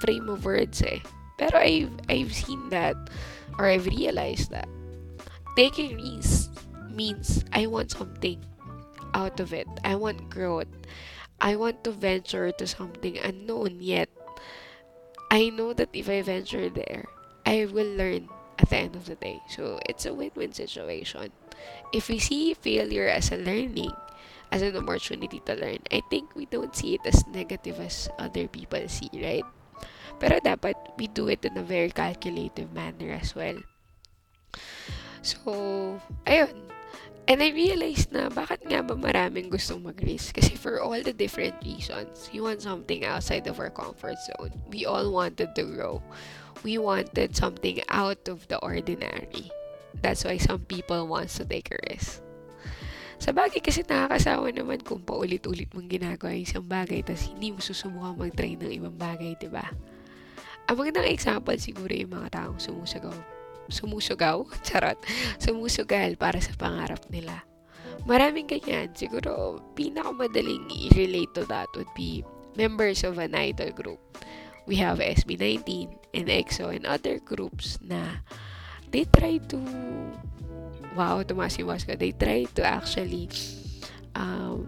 frame 0.00 0.28
of 0.28 0.44
words 0.44 0.80
eh. 0.82 1.02
Pero 1.36 1.58
I've, 1.58 1.92
I've 2.08 2.34
seen 2.34 2.70
that 2.70 2.96
or 3.58 3.66
I've 3.66 3.86
realized 3.86 4.50
that 4.50 4.68
taking 5.54 5.98
risks 5.98 6.50
means 6.90 7.44
I 7.52 7.66
want 7.66 7.92
something 7.92 8.42
out 9.14 9.38
of 9.40 9.52
it. 9.52 9.68
I 9.84 9.94
want 9.94 10.30
growth. 10.30 10.70
I 11.38 11.54
want 11.54 11.84
to 11.84 11.92
venture 11.94 12.50
to 12.50 12.66
something 12.66 13.18
unknown 13.18 13.78
yet 13.78 14.10
I 15.30 15.50
know 15.50 15.72
that 15.74 15.90
if 15.92 16.08
I 16.08 16.22
venture 16.22 16.70
there, 16.70 17.04
I 17.44 17.66
will 17.66 17.88
learn 17.96 18.28
at 18.58 18.70
the 18.70 18.76
end 18.76 18.96
of 18.96 19.04
the 19.04 19.14
day. 19.14 19.40
So 19.48 19.78
it's 19.84 20.06
a 20.06 20.14
win-win 20.14 20.52
situation. 20.52 21.32
If 21.92 22.08
we 22.08 22.18
see 22.18 22.54
failure 22.54 23.08
as 23.08 23.30
a 23.30 23.36
learning, 23.36 23.92
as 24.50 24.62
an 24.62 24.76
opportunity 24.76 25.40
to 25.44 25.54
learn, 25.54 25.82
I 25.92 26.02
think 26.10 26.34
we 26.34 26.46
don't 26.46 26.74
see 26.74 26.94
it 26.94 27.04
as 27.04 27.26
negative 27.28 27.80
as 27.80 28.08
other 28.18 28.48
people 28.48 28.82
see, 28.88 29.10
right? 29.14 29.44
Pero 30.18 30.40
dapat 30.42 30.74
we 30.98 31.06
do 31.06 31.28
it 31.28 31.44
in 31.44 31.54
a 31.56 31.62
very 31.62 31.90
calculative 31.94 32.72
manner 32.74 33.14
as 33.14 33.34
well. 33.34 33.60
So, 35.22 36.00
ayun. 36.26 36.68
And 37.28 37.44
I 37.44 37.52
realized 37.52 38.08
na 38.08 38.32
bakit 38.32 38.64
nga 38.64 38.80
ba 38.80 38.96
maraming 38.96 39.52
gustong 39.52 39.84
mag-risk? 39.84 40.40
Kasi 40.40 40.56
for 40.56 40.80
all 40.80 40.96
the 40.96 41.12
different 41.12 41.60
reasons, 41.60 42.32
you 42.32 42.48
want 42.48 42.64
something 42.64 43.04
outside 43.04 43.44
of 43.44 43.60
our 43.60 43.68
comfort 43.68 44.16
zone. 44.32 44.56
We 44.72 44.88
all 44.88 45.12
wanted 45.12 45.52
to 45.52 45.64
grow. 45.68 46.00
We 46.64 46.80
wanted 46.80 47.36
something 47.36 47.84
out 47.92 48.32
of 48.32 48.48
the 48.48 48.56
ordinary. 48.64 49.52
That's 50.00 50.24
why 50.24 50.40
some 50.40 50.64
people 50.64 51.04
wants 51.04 51.36
to 51.36 51.44
take 51.44 51.68
a 51.68 51.78
risk. 51.92 52.24
Sa 53.28 53.36
bagay 53.36 53.60
kasi 53.60 53.84
nakakasawa 53.84 54.48
naman 54.56 54.80
kung 54.80 55.04
paulit-ulit 55.04 55.68
mong 55.76 55.84
ginagawa 55.84 56.32
yung 56.32 56.48
isang 56.48 56.64
bagay 56.64 57.04
tapos 57.04 57.28
hindi 57.28 57.52
mo 57.52 57.60
susubukan 57.60 58.16
mag-try 58.16 58.56
ng 58.56 58.72
ibang 58.72 58.96
bagay, 58.96 59.36
di 59.36 59.52
ba? 59.52 59.68
Ang 60.64 60.80
magandang 60.80 61.12
example 61.12 61.52
siguro 61.60 61.92
yung 61.92 62.08
mga 62.08 62.40
taong 62.40 62.56
sumusagaw 62.56 63.12
sumusugaw, 63.68 64.48
charot, 64.64 64.96
sumusugal 65.36 66.16
para 66.16 66.40
sa 66.40 66.56
pangarap 66.56 67.04
nila. 67.12 67.44
Maraming 68.08 68.48
ganyan. 68.48 68.96
Siguro, 68.96 69.60
pinakamadaling 69.76 70.64
i-relate 70.88 71.28
to 71.36 71.44
that 71.52 71.68
would 71.76 71.92
be 71.92 72.24
members 72.56 73.04
of 73.04 73.20
an 73.20 73.36
idol 73.36 73.68
group. 73.76 74.00
We 74.64 74.80
have 74.80 75.04
SB19 75.04 75.68
and 76.16 76.32
EXO 76.32 76.72
and 76.72 76.88
other 76.88 77.20
groups 77.20 77.76
na 77.84 78.24
they 78.88 79.04
try 79.04 79.36
to 79.52 79.60
wow, 80.98 81.22
tumaas 81.22 81.54
yung 81.62 81.70
ko. 81.70 81.94
They 81.94 82.10
try 82.10 82.50
to 82.58 82.62
actually 82.66 83.30
um, 84.18 84.66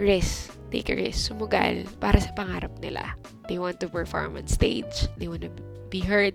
risk, 0.00 0.56
take 0.72 0.88
a 0.88 0.96
risk, 0.96 1.28
sumugal 1.28 1.84
para 2.00 2.16
sa 2.16 2.32
pangarap 2.32 2.72
nila. 2.80 3.12
They 3.52 3.60
want 3.60 3.84
to 3.84 3.88
perform 3.92 4.40
on 4.40 4.48
stage. 4.48 5.12
They 5.20 5.28
want 5.28 5.44
to 5.44 5.52
be 5.92 6.00
heard 6.00 6.32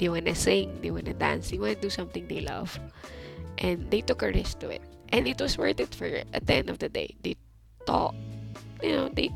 They 0.00 0.08
want 0.08 0.26
to 0.26 0.34
sing, 0.34 0.80
they 0.80 0.90
want 0.90 1.04
to 1.06 1.14
dance, 1.14 1.50
they 1.50 1.58
want 1.58 1.76
to 1.76 1.80
do 1.80 1.90
something 1.90 2.26
they 2.26 2.40
love. 2.40 2.80
And 3.58 3.90
they 3.90 4.00
took 4.00 4.22
a 4.22 4.32
risk 4.32 4.60
to 4.60 4.70
it. 4.70 4.80
And 5.12 5.28
it 5.28 5.40
was 5.40 5.58
worth 5.58 5.80
it 5.80 5.94
for 5.94 6.08
at 6.32 6.46
the 6.46 6.54
end 6.54 6.70
of 6.70 6.78
the 6.78 6.88
day. 6.88 7.16
They 7.22 7.36
thought, 7.84 8.14
you 8.82 8.92
know, 8.96 9.08
they 9.12 9.28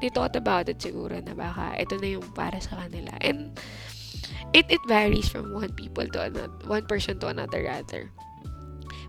they 0.00 0.08
thought 0.08 0.36
about 0.36 0.68
it 0.68 0.78
siguro 0.78 1.18
na 1.18 1.34
baka 1.34 1.74
ito 1.82 1.98
na 1.98 2.14
yung 2.14 2.30
para 2.30 2.60
sa 2.62 2.78
kanila. 2.78 3.10
And 3.18 3.58
it 4.52 4.66
it 4.68 4.82
varies 4.86 5.30
from 5.30 5.54
one 5.54 5.72
people 5.74 6.06
to 6.06 6.20
another, 6.26 6.52
one 6.66 6.86
person 6.86 7.18
to 7.22 7.30
another 7.30 7.64
rather. 7.64 8.10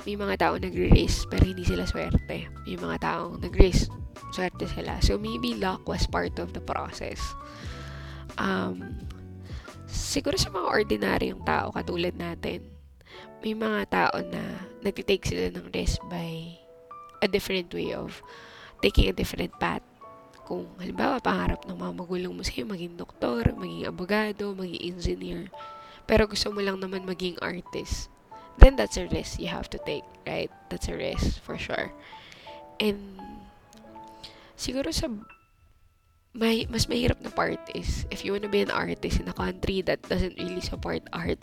May 0.01 0.18
mga 0.18 0.41
tao 0.41 0.53
nagre-race 0.58 1.30
pero 1.30 1.46
hindi 1.46 1.62
sila 1.62 1.86
swerte. 1.86 2.50
May 2.65 2.75
mga 2.77 2.98
taong 3.06 3.38
nag-race, 3.41 3.86
swerte 4.34 4.65
sila. 4.65 4.98
So 5.06 5.22
maybe 5.22 5.53
luck 5.53 5.86
was 5.86 6.10
part 6.10 6.41
of 6.41 6.58
the 6.58 6.63
process. 6.63 7.22
Um, 8.41 9.06
siguro 9.86 10.39
sa 10.41 10.50
mga 10.50 10.68
ordinaryong 10.68 11.41
tao 11.46 11.70
katulad 11.70 12.18
natin, 12.18 12.65
may 13.46 13.53
mga 13.53 13.89
tao 13.94 14.15
na 14.25 14.41
nagtitake 14.82 15.25
sila 15.25 15.53
ng 15.53 15.70
risk 15.70 16.01
by 16.10 16.58
a 17.22 17.27
different 17.30 17.70
way 17.74 17.94
of 17.94 18.25
taking 18.82 19.10
a 19.10 19.13
different 19.13 19.53
path. 19.62 19.86
Kung 20.51 20.67
halimbawa, 20.84 21.24
pangarap 21.24 21.63
ng 21.63 21.79
mga 21.79 21.93
magulang 21.96 22.36
mo 22.36 22.43
sa'yo 22.43 22.67
maging 22.67 23.00
doktor, 23.00 23.55
maging 23.55 23.88
abogado, 23.88 24.51
maging 24.51 24.84
engineer, 24.84 25.48
pero 26.03 26.27
gusto 26.27 26.51
mo 26.51 26.60
lang 26.60 26.75
naman 26.75 27.08
maging 27.08 27.39
artist, 27.39 28.12
then 28.60 28.75
that's 28.75 29.00
a 29.00 29.08
risk 29.08 29.39
you 29.39 29.48
have 29.48 29.72
to 29.72 29.79
take, 29.88 30.03
right? 30.27 30.51
That's 30.67 30.91
a 30.91 30.96
risk 31.00 31.39
for 31.39 31.55
sure. 31.55 31.88
And 32.84 33.15
siguro 34.60 34.91
sa 34.91 35.08
may, 36.36 36.67
mas 36.67 36.91
mahirap 36.91 37.24
na 37.24 37.31
part 37.31 37.63
is, 37.72 38.03
if 38.12 38.27
you 38.27 38.36
wanna 38.36 38.51
be 38.51 38.60
an 38.60 38.75
artist 38.75 39.24
in 39.24 39.31
a 39.31 39.36
country 39.39 39.79
that 39.88 40.03
doesn't 40.12 40.36
really 40.36 40.60
support 40.60 41.00
art, 41.15 41.39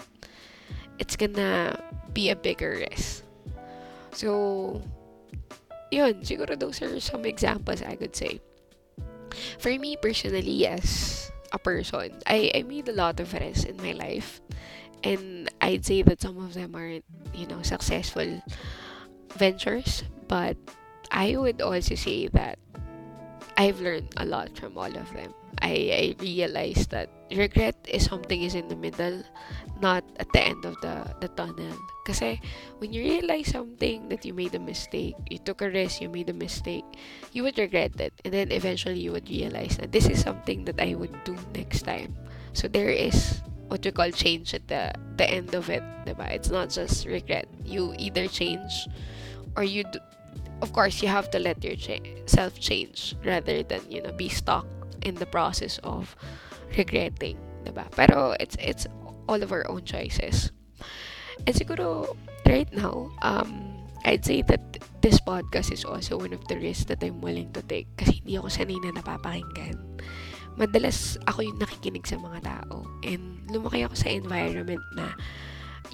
it's 1.01 1.17
gonna 1.17 1.81
be 2.13 2.29
a 2.29 2.37
bigger 2.37 2.85
risk. 2.85 3.25
So, 4.13 4.85
yun, 5.89 6.29
siguro 6.29 6.61
those 6.61 6.85
are 6.85 7.01
some 7.01 7.25
examples 7.25 7.81
I 7.81 7.97
could 7.97 8.13
say. 8.13 8.45
For 9.59 9.71
me 9.79 9.97
personally, 9.97 10.67
as 10.67 11.31
a 11.53 11.59
person, 11.59 12.21
I, 12.27 12.51
I 12.55 12.63
made 12.63 12.89
a 12.89 12.93
lot 12.93 13.21
of 13.21 13.33
risks 13.33 13.65
in 13.65 13.77
my 13.79 13.93
life. 13.93 14.41
And 15.05 15.49
I'd 15.61 15.85
say 15.85 16.03
that 16.03 16.21
some 16.21 16.39
of 16.39 16.55
them 16.55 16.75
aren't, 16.75 17.05
you 17.35 17.47
know, 17.47 17.63
successful 17.63 18.43
ventures. 19.37 20.05
But 20.27 20.57
I 21.11 21.37
would 21.37 21.63
also 21.63 21.95
say 21.95 22.29
that 22.29 22.59
I've 23.57 23.81
learned 23.81 24.15
a 24.17 24.25
lot 24.25 24.57
from 24.59 24.77
all 24.77 24.91
of 24.91 25.13
them. 25.15 25.35
I, 25.61 26.15
I 26.19 26.23
realized 26.23 26.91
that 26.91 27.11
regret 27.31 27.77
is 27.89 28.05
something 28.05 28.43
is 28.43 28.55
in 28.55 28.69
the 28.69 28.77
middle, 28.77 29.23
not 29.81 30.05
at 30.19 30.31
the 30.33 30.41
end 30.41 30.65
of 30.65 30.81
the, 30.81 31.05
the 31.21 31.29
tunnel. 31.29 31.77
Kasi 32.07 32.41
when 32.79 32.93
you 32.93 33.03
realize 33.03 33.49
something 33.49 34.09
that 34.09 34.25
you 34.25 34.35
made 34.35 34.55
a 34.55 34.59
mistake, 34.59 35.15
you 35.31 35.39
took 35.39 35.63
a 35.63 35.71
risk, 35.71 36.01
you 36.01 36.09
made 36.09 36.31
a 36.31 36.37
mistake, 36.37 36.85
you 37.33 37.43
would 37.43 37.59
regret 37.59 38.01
it. 38.01 38.13
And 38.25 38.33
then 38.33 38.53
eventually 38.53 39.01
you 39.01 39.13
would 39.13 39.29
realize 39.29 39.77
that 39.79 39.93
this 39.93 40.09
is 40.09 40.21
something 40.21 40.65
that 40.65 40.81
I 40.81 40.95
would 40.95 41.13
do 41.25 41.37
next 41.55 41.83
time. 41.83 42.17
So 42.53 42.69
there 42.69 42.91
is 42.91 43.41
what 43.69 43.85
we 43.85 43.91
call 43.91 44.11
change 44.11 44.55
at 44.55 44.67
the, 44.69 44.93
the 45.17 45.29
end 45.29 45.55
of 45.55 45.69
it. 45.71 45.83
Diba? 46.07 46.31
It's 46.31 46.51
not 46.51 46.71
just 46.71 47.07
regret. 47.07 47.47
You 47.65 47.95
either 47.99 48.27
change 48.29 48.89
or 49.57 49.65
you 49.65 49.85
do, 49.85 49.99
of 50.63 50.73
course 50.73 51.03
you 51.03 51.09
have 51.09 51.31
to 51.31 51.39
let 51.39 51.63
yourself 51.63 52.59
change 52.59 53.15
rather 53.25 53.63
than 53.63 53.81
you 53.91 54.03
know 54.03 54.13
be 54.13 54.29
stuck 54.29 54.67
in 55.09 55.17
the 55.17 55.29
process 55.29 55.81
of 55.83 56.13
regretting 56.77 57.41
diba 57.65 57.89
pero 57.97 58.37
it's 58.37 58.55
it's 58.61 58.85
all 59.27 59.41
of 59.41 59.51
our 59.51 59.65
own 59.73 59.83
choices 59.83 60.53
and 61.49 61.57
siguro 61.57 62.05
right 62.45 62.69
now 62.77 63.09
um 63.25 63.79
I'd 64.07 64.25
say 64.25 64.43
that 64.47 64.63
this 65.03 65.19
podcast 65.21 65.73
is 65.73 65.85
also 65.85 66.19
one 66.19 66.33
of 66.33 66.47
the 66.47 66.57
risks 66.57 66.87
that 66.87 67.03
I'm 67.03 67.21
willing 67.21 67.51
to 67.53 67.63
take 67.67 67.91
kasi 67.99 68.23
hindi 68.23 68.39
ako 68.39 68.47
sanay 68.47 68.79
na 68.79 68.95
napapakinggan. 68.95 69.75
Madalas 70.55 71.19
ako 71.27 71.43
yung 71.47 71.59
nakikinig 71.59 72.07
sa 72.07 72.19
mga 72.19 72.47
tao 72.47 72.87
and 73.03 73.43
lumaki 73.51 73.83
ako 73.83 73.95
sa 73.99 74.11
environment 74.11 74.83
na 74.95 75.15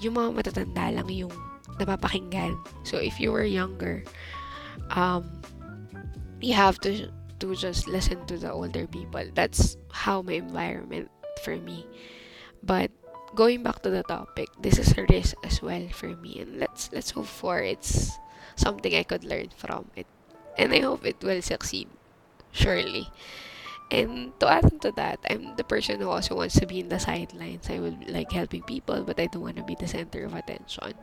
yung 0.01 0.17
mga 0.17 0.29
matatanda 0.37 0.93
lang 0.93 1.09
yung 1.09 1.33
napapakinggan. 1.81 2.57
So 2.85 3.01
if 3.01 3.17
you 3.17 3.33
were 3.33 3.45
younger, 3.45 4.05
um, 4.93 5.25
you 6.41 6.53
have 6.53 6.77
to 6.85 7.09
to 7.39 7.55
just 7.55 7.87
listen 7.87 8.25
to 8.27 8.37
the 8.37 8.51
older 8.51 8.87
people. 8.87 9.23
That's 9.33 9.77
how 9.91 10.21
my 10.21 10.33
environment 10.33 11.09
for 11.43 11.57
me. 11.57 11.85
But 12.63 12.91
going 13.35 13.63
back 13.63 13.81
to 13.83 13.89
the 13.89 14.03
topic, 14.03 14.49
this 14.59 14.79
is 14.79 14.97
a 14.97 15.05
risk 15.09 15.35
as 15.43 15.61
well 15.61 15.87
for 15.91 16.15
me, 16.17 16.39
and 16.39 16.59
let's 16.59 16.89
let's 16.91 17.11
hope 17.11 17.27
for 17.27 17.59
it's 17.59 18.15
something 18.55 18.95
I 18.95 19.03
could 19.03 19.23
learn 19.23 19.51
from 19.55 19.91
it, 19.95 20.07
and 20.57 20.73
I 20.73 20.79
hope 20.79 21.05
it 21.05 21.21
will 21.21 21.41
succeed, 21.41 21.87
surely. 22.51 23.11
And 23.91 24.33
to 24.39 24.49
add 24.49 24.81
to 24.81 24.91
that, 24.97 25.19
I'm 25.29 25.55
the 25.55 25.63
person 25.63 26.01
who 26.01 26.09
also 26.09 26.33
wants 26.33 26.57
to 26.57 26.65
be 26.65 26.79
in 26.79 26.89
the 26.89 26.97
sidelines. 26.97 27.69
I 27.69 27.77
would 27.77 28.09
like 28.09 28.31
helping 28.31 28.63
people, 28.63 29.03
but 29.05 29.19
I 29.19 29.27
don't 29.27 29.45
want 29.45 29.57
to 29.57 29.63
be 29.63 29.77
the 29.77 29.87
center 29.87 30.25
of 30.25 30.33
attention. 30.33 30.97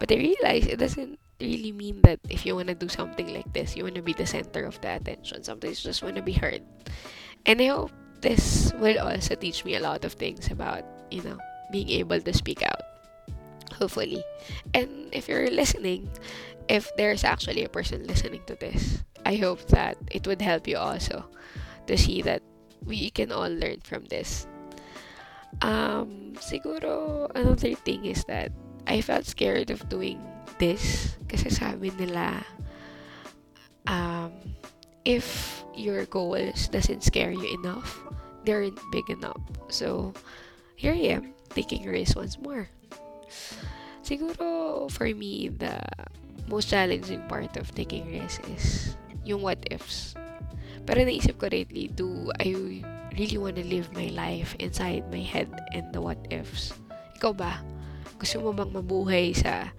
But 0.00 0.10
I 0.10 0.16
realize 0.16 0.66
it 0.66 0.82
doesn't 0.82 1.20
really 1.40 1.72
mean 1.72 2.00
that 2.02 2.20
if 2.28 2.46
you 2.46 2.54
want 2.56 2.68
to 2.68 2.74
do 2.74 2.88
something 2.88 3.32
like 3.32 3.52
this, 3.52 3.76
you 3.76 3.84
want 3.84 3.96
to 3.96 4.02
be 4.02 4.12
the 4.12 4.26
center 4.26 4.64
of 4.64 4.80
the 4.80 4.96
attention. 4.96 5.42
Sometimes 5.42 5.84
you 5.84 5.90
just 5.90 6.02
want 6.02 6.16
to 6.16 6.22
be 6.22 6.32
heard. 6.32 6.62
And 7.46 7.60
I 7.60 7.66
hope 7.66 7.92
this 8.20 8.72
will 8.78 8.98
also 8.98 9.34
teach 9.34 9.64
me 9.64 9.76
a 9.76 9.80
lot 9.80 10.04
of 10.04 10.14
things 10.14 10.50
about, 10.50 10.84
you 11.10 11.22
know, 11.22 11.38
being 11.70 11.90
able 11.90 12.20
to 12.20 12.32
speak 12.32 12.62
out. 12.62 12.80
Hopefully. 13.74 14.22
And 14.72 15.08
if 15.12 15.28
you're 15.28 15.50
listening, 15.50 16.10
if 16.68 16.94
there's 16.96 17.24
actually 17.24 17.64
a 17.64 17.68
person 17.68 18.06
listening 18.06 18.42
to 18.46 18.54
this, 18.54 19.02
I 19.26 19.36
hope 19.36 19.66
that 19.68 19.96
it 20.10 20.26
would 20.26 20.40
help 20.40 20.68
you 20.68 20.76
also 20.76 21.24
to 21.86 21.96
see 21.98 22.22
that 22.22 22.42
we 22.84 23.10
can 23.10 23.32
all 23.32 23.48
learn 23.48 23.80
from 23.82 24.04
this. 24.06 24.46
Um, 25.62 26.34
siguro, 26.36 27.30
another 27.34 27.74
thing 27.74 28.04
is 28.04 28.24
that 28.24 28.52
I 28.86 29.00
felt 29.00 29.26
scared 29.26 29.70
of 29.70 29.88
doing 29.88 30.20
this 30.58 31.16
kasi 31.26 31.50
sabi 31.50 31.90
nila 31.98 32.44
um, 33.86 34.32
if 35.04 35.62
your 35.74 36.04
goals 36.06 36.68
doesn't 36.68 37.02
scare 37.02 37.32
you 37.32 37.58
enough, 37.60 38.00
they 38.44 38.52
aren't 38.52 38.80
big 38.92 39.08
enough. 39.10 39.40
So, 39.68 40.14
here 40.76 40.92
I 40.92 41.18
am, 41.18 41.34
taking 41.50 41.86
a 41.86 41.90
risks 41.90 42.16
once 42.16 42.38
more. 42.38 42.68
Siguro, 44.04 44.90
for 44.90 45.08
me, 45.08 45.48
the 45.48 45.80
most 46.48 46.68
challenging 46.68 47.22
part 47.28 47.56
of 47.56 47.74
taking 47.74 48.04
risks 48.12 48.44
is 48.48 48.96
yung 49.24 49.40
what 49.40 49.58
ifs. 49.70 50.14
Pero 50.84 51.00
naisip 51.00 51.40
ko 51.40 51.48
lately, 51.48 51.88
do 51.88 52.28
I 52.36 52.84
really 53.16 53.40
want 53.40 53.56
to 53.56 53.64
live 53.64 53.88
my 53.96 54.12
life 54.12 54.52
inside 54.60 55.08
my 55.08 55.24
head 55.24 55.48
and 55.72 55.88
the 55.92 56.00
what 56.00 56.20
ifs? 56.28 56.76
Ikaw 57.16 57.32
ba? 57.32 57.64
Gusto 58.18 58.40
mo 58.40 58.50
bang 58.54 58.72
mabuhay 58.72 59.34
sa 59.34 59.70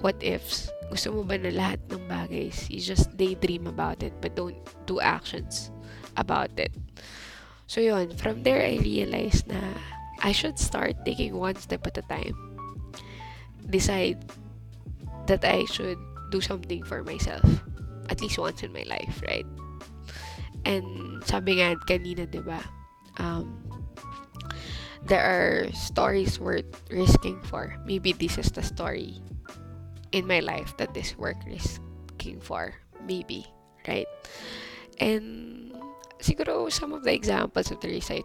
what 0.00 0.18
ifs? 0.22 0.70
Gusto 0.92 1.12
mo 1.14 1.20
ba 1.24 1.40
na 1.40 1.50
lahat 1.50 1.80
ng 1.88 2.04
bagay, 2.06 2.52
you 2.68 2.80
just 2.80 3.08
daydream 3.16 3.66
about 3.66 4.04
it 4.04 4.12
but 4.20 4.36
don't 4.36 4.58
do 4.84 5.00
actions 5.00 5.72
about 6.16 6.52
it? 6.60 6.72
So 7.66 7.80
yun, 7.80 8.12
from 8.20 8.44
there 8.44 8.60
I 8.60 8.76
realized 8.84 9.48
na 9.48 9.60
I 10.20 10.36
should 10.36 10.60
start 10.60 11.00
taking 11.08 11.34
one 11.34 11.56
step 11.56 11.86
at 11.88 11.96
a 11.96 12.04
time. 12.04 12.36
Decide 13.72 14.20
that 15.26 15.44
I 15.44 15.64
should 15.64 15.98
do 16.30 16.40
something 16.40 16.84
for 16.84 17.02
myself. 17.02 17.44
At 18.12 18.20
least 18.20 18.36
once 18.36 18.62
in 18.62 18.72
my 18.72 18.84
life, 18.84 19.22
right? 19.24 19.46
And 20.68 21.24
sabi 21.24 21.58
nga 21.58 21.74
kanina, 21.88 22.28
di 22.28 22.44
ba? 22.44 22.60
Um, 23.16 23.71
there 25.06 25.22
are 25.22 25.72
stories 25.72 26.38
worth 26.38 26.66
risking 26.90 27.40
for. 27.42 27.76
Maybe 27.86 28.12
this 28.12 28.38
is 28.38 28.50
the 28.50 28.62
story 28.62 29.20
in 30.12 30.26
my 30.26 30.40
life 30.40 30.76
that 30.78 30.96
is 30.96 31.16
worth 31.16 31.40
risking 31.46 32.40
for. 32.40 32.74
Maybe, 33.06 33.46
right? 33.86 34.06
And 34.98 35.74
siguro 36.20 36.70
some 36.70 36.92
of 36.92 37.02
the 37.02 37.12
examples 37.12 37.70
of 37.70 37.80
the 37.80 37.88
risk 37.88 38.10
I 38.10 38.22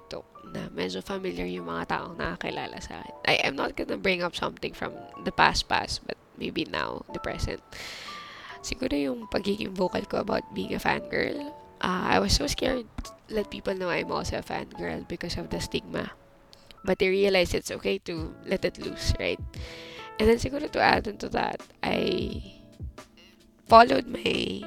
na 0.47 0.71
medyo 0.71 1.03
familiar 1.03 1.43
yung 1.43 1.67
mga 1.67 1.91
taong 1.91 2.15
nakakilala 2.15 2.79
sa 2.79 3.03
akin. 3.03 3.15
I 3.27 3.35
am 3.43 3.59
not 3.59 3.75
gonna 3.75 3.99
bring 3.99 4.23
up 4.23 4.37
something 4.37 4.71
from 4.71 4.95
the 5.27 5.33
past 5.33 5.67
past, 5.67 6.07
but 6.07 6.15
maybe 6.39 6.63
now, 6.63 7.03
the 7.11 7.19
present. 7.19 7.59
Siguro 8.63 8.95
yung 8.95 9.27
pagiging 9.27 9.75
vocal 9.75 10.05
ko 10.07 10.23
about 10.23 10.47
being 10.55 10.71
a 10.71 10.79
fangirl 10.79 11.51
uh, 11.81 12.15
I 12.15 12.19
was 12.19 12.33
so 12.33 12.47
scared 12.47 12.85
to 13.03 13.11
let 13.29 13.49
people 13.49 13.73
know 13.75 13.89
I'm 13.89 14.11
also 14.11 14.39
a 14.39 14.41
fangirl 14.41 15.07
because 15.07 15.37
of 15.37 15.49
the 15.49 15.59
stigma. 15.59 16.11
But 16.87 17.03
they 17.03 17.11
realized 17.11 17.53
it's 17.53 17.69
okay 17.83 17.99
to 18.07 18.31
let 18.47 18.63
it 18.63 18.79
loose, 18.79 19.11
right? 19.19 19.39
And 20.19 20.31
then 20.31 20.39
siguro 20.39 20.71
to 20.71 20.79
add 20.79 21.07
on 21.11 21.19
to 21.19 21.29
that, 21.35 21.59
I 21.83 22.41
followed 23.67 24.07
my 24.07 24.63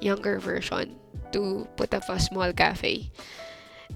younger 0.00 0.38
version 0.38 1.00
to 1.32 1.66
put 1.80 1.94
up 1.96 2.04
a 2.12 2.20
small 2.20 2.52
cafe. 2.52 3.10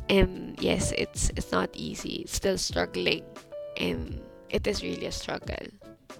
And 0.08 0.56
yes, 0.58 0.96
it's 0.96 1.30
it's 1.36 1.52
not 1.52 1.70
easy. 1.76 2.24
It's 2.24 2.34
still 2.34 2.58
struggling 2.58 3.22
and 3.76 4.24
it 4.48 4.66
is 4.66 4.82
really 4.82 5.06
a 5.06 5.14
struggle. 5.14 5.68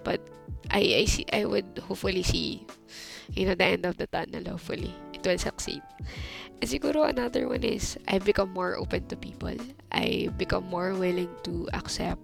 But 0.05 0.21
I 0.69 1.03
I 1.03 1.05
see 1.09 1.25
I 1.33 1.43
would 1.49 1.81
hopefully 1.89 2.23
see 2.23 2.63
you 3.33 3.49
know 3.49 3.55
the 3.55 3.65
end 3.65 3.85
of 3.89 3.97
the 3.97 4.07
tunnel 4.07 4.43
hopefully 4.55 4.93
it 5.21 5.29
will 5.29 5.37
succeed. 5.37 5.81
And 6.61 6.69
siguro 6.69 7.05
another 7.05 7.47
one 7.47 7.61
is 7.61 7.97
I've 8.09 8.25
become 8.25 8.49
more 8.53 8.77
open 8.77 9.05
to 9.07 9.15
people. 9.15 9.53
I 9.93 10.29
become 10.37 10.65
more 10.69 10.93
willing 10.93 11.29
to 11.45 11.69
accept 11.73 12.21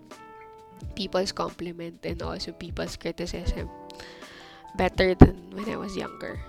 people's 0.97 1.31
compliment 1.31 2.01
and 2.05 2.21
also 2.21 2.51
people's 2.53 2.97
criticism 2.97 3.69
better 4.77 5.13
than 5.13 5.53
when 5.53 5.69
I 5.69 5.77
was 5.77 5.97
younger. 5.97 6.41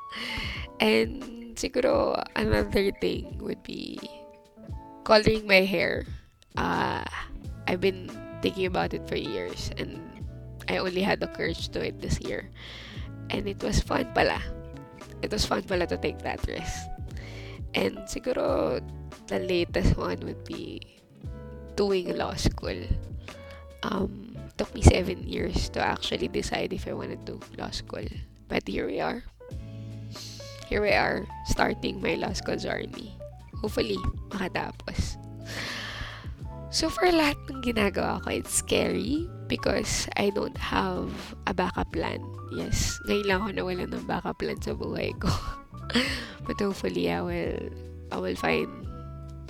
and 0.80 1.56
siguro 1.56 2.20
another 2.36 2.92
thing 3.00 3.40
would 3.40 3.62
be 3.64 4.00
coloring 5.04 5.48
my 5.48 5.64
hair. 5.64 6.04
Uh, 6.56 7.04
I've 7.68 7.80
been 7.80 8.12
thinking 8.42 8.66
about 8.66 8.92
it 8.92 9.08
for 9.08 9.16
years 9.16 9.70
and 9.76 10.00
I 10.68 10.76
only 10.76 11.04
had 11.04 11.20
the 11.20 11.28
courage 11.28 11.68
to 11.68 11.80
do 11.80 11.80
it 11.80 12.00
this 12.00 12.20
year. 12.20 12.48
And 13.30 13.46
it 13.46 13.62
was 13.62 13.80
fun 13.80 14.10
pala. 14.12 14.59
It 15.22 15.30
was 15.32 15.44
fun 15.44 15.62
pala 15.62 15.86
to 15.86 15.96
take 15.96 16.20
that 16.24 16.40
risk. 16.46 16.88
And 17.74 17.98
siguro, 18.10 18.82
the 19.28 19.38
latest 19.38 19.96
one 19.96 20.18
would 20.26 20.44
be 20.44 20.82
doing 21.76 22.16
law 22.16 22.34
school. 22.34 22.76
Um, 23.82 24.36
took 24.58 24.74
me 24.74 24.82
seven 24.82 25.24
years 25.24 25.70
to 25.70 25.80
actually 25.80 26.28
decide 26.28 26.72
if 26.72 26.86
I 26.88 26.92
wanted 26.92 27.24
to 27.26 27.40
law 27.56 27.70
school. 27.70 28.04
But 28.48 28.66
here 28.66 28.86
we 28.86 29.00
are. 29.00 29.22
Here 30.66 30.82
we 30.82 30.92
are, 30.92 31.26
starting 31.46 32.02
my 32.02 32.14
law 32.14 32.32
school 32.32 32.56
journey. 32.56 33.16
Hopefully, 33.62 33.98
makatapos. 34.30 35.18
So, 36.70 36.86
for 36.86 37.10
lahat 37.10 37.34
ng 37.50 37.66
ginagawa 37.66 38.22
ko, 38.22 38.30
it's 38.30 38.54
scary 38.54 39.26
because 39.50 40.06
I 40.14 40.30
don't 40.30 40.56
have 40.56 41.10
a 41.50 41.52
backup 41.52 41.90
plan. 41.90 42.22
Yes, 42.54 43.02
ngayon 43.10 43.26
lang 43.26 43.38
ako 43.42 43.50
nawalan 43.50 43.90
ng 43.90 44.06
backup 44.06 44.38
plan 44.38 44.62
sa 44.62 44.78
buhay 44.78 45.10
ko. 45.18 45.28
But 46.46 46.62
hopefully, 46.62 47.10
I 47.10 47.20
will, 47.20 47.58
I 48.14 48.16
will 48.22 48.38
find 48.38 48.70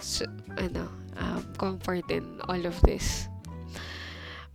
so, 0.00 0.24
ano, 0.56 0.88
um, 1.20 1.44
comfort 1.60 2.08
in 2.08 2.40
all 2.48 2.64
of 2.64 2.80
this. 2.80 3.28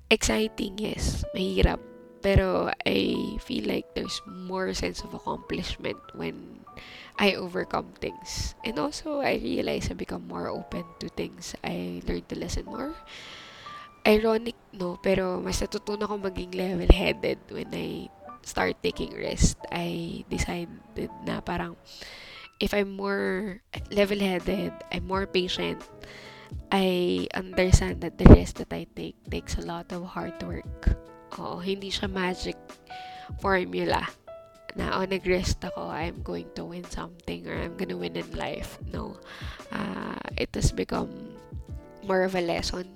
Exciting, 0.09 0.81
yes. 0.81 1.21
Mahirap. 1.37 1.79
Pero 2.25 2.73
I 2.89 3.37
feel 3.45 3.69
like 3.69 3.93
there's 3.93 4.17
more 4.25 4.73
sense 4.73 5.05
of 5.05 5.13
accomplishment 5.13 6.01
when 6.17 6.65
I 7.21 7.37
overcome 7.37 7.93
things. 8.01 8.57
And 8.65 8.81
also, 8.81 9.21
I 9.21 9.37
realize 9.37 9.89
I 9.89 9.93
become 9.93 10.25
more 10.25 10.49
open 10.49 10.85
to 11.05 11.09
things. 11.13 11.53
I 11.61 12.01
learn 12.09 12.25
to 12.33 12.35
listen 12.35 12.65
more. 12.65 12.97
Ironic, 14.05 14.55
no? 14.69 15.01
Pero 15.01 15.41
mas 15.41 15.57
natutunan 15.57 16.05
ko 16.05 16.21
maging 16.21 16.53
level-headed 16.53 17.41
when 17.49 17.73
I 17.73 18.05
start 18.45 18.77
taking 18.85 19.17
risks. 19.17 19.57
I 19.73 20.21
decided 20.29 21.09
na 21.25 21.41
parang 21.41 21.73
if 22.61 22.71
I'm 22.77 22.93
more 22.93 23.59
level-headed, 23.89 24.71
I'm 24.93 25.09
more 25.09 25.25
patient, 25.25 25.81
I 26.69 27.25
understand 27.33 28.05
that 28.05 28.21
the 28.21 28.29
risk 28.29 28.61
that 28.61 28.71
I 28.71 28.85
take 28.93 29.17
takes 29.25 29.57
a 29.57 29.65
lot 29.65 29.89
of 29.89 30.05
hard 30.05 30.37
work. 30.45 30.93
Oo, 31.41 31.59
hindi 31.59 31.89
siya 31.89 32.05
magic 32.05 32.55
formula 33.41 34.05
na 34.75 34.99
oh, 34.99 35.07
nag-rest 35.07 35.63
ako, 35.63 35.87
I'm 35.87 36.21
going 36.21 36.51
to 36.59 36.67
win 36.67 36.85
something 36.91 37.47
or 37.47 37.55
I'm 37.55 37.79
gonna 37.79 37.97
win 37.97 38.19
in 38.19 38.27
life. 38.35 38.77
No. 38.91 39.17
Uh, 39.71 40.19
it 40.37 40.51
has 40.53 40.69
become 40.69 41.09
more 42.03 42.27
of 42.27 42.35
a 42.35 42.43
lesson 42.43 42.91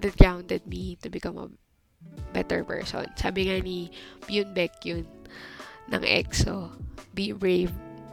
that 0.00 0.16
grounded 0.16 0.66
me 0.66 0.96
to 1.02 1.08
become 1.08 1.38
a 1.38 1.48
better 2.32 2.64
person. 2.64 3.06
Sabi 3.16 3.48
nga 3.48 3.60
ni 3.60 3.90
Byun 4.26 4.52
Baek 4.56 4.74
yun 4.84 5.06
ng 5.90 6.02
EXO, 6.02 6.70
be 7.14 7.32
brave, 7.32 7.72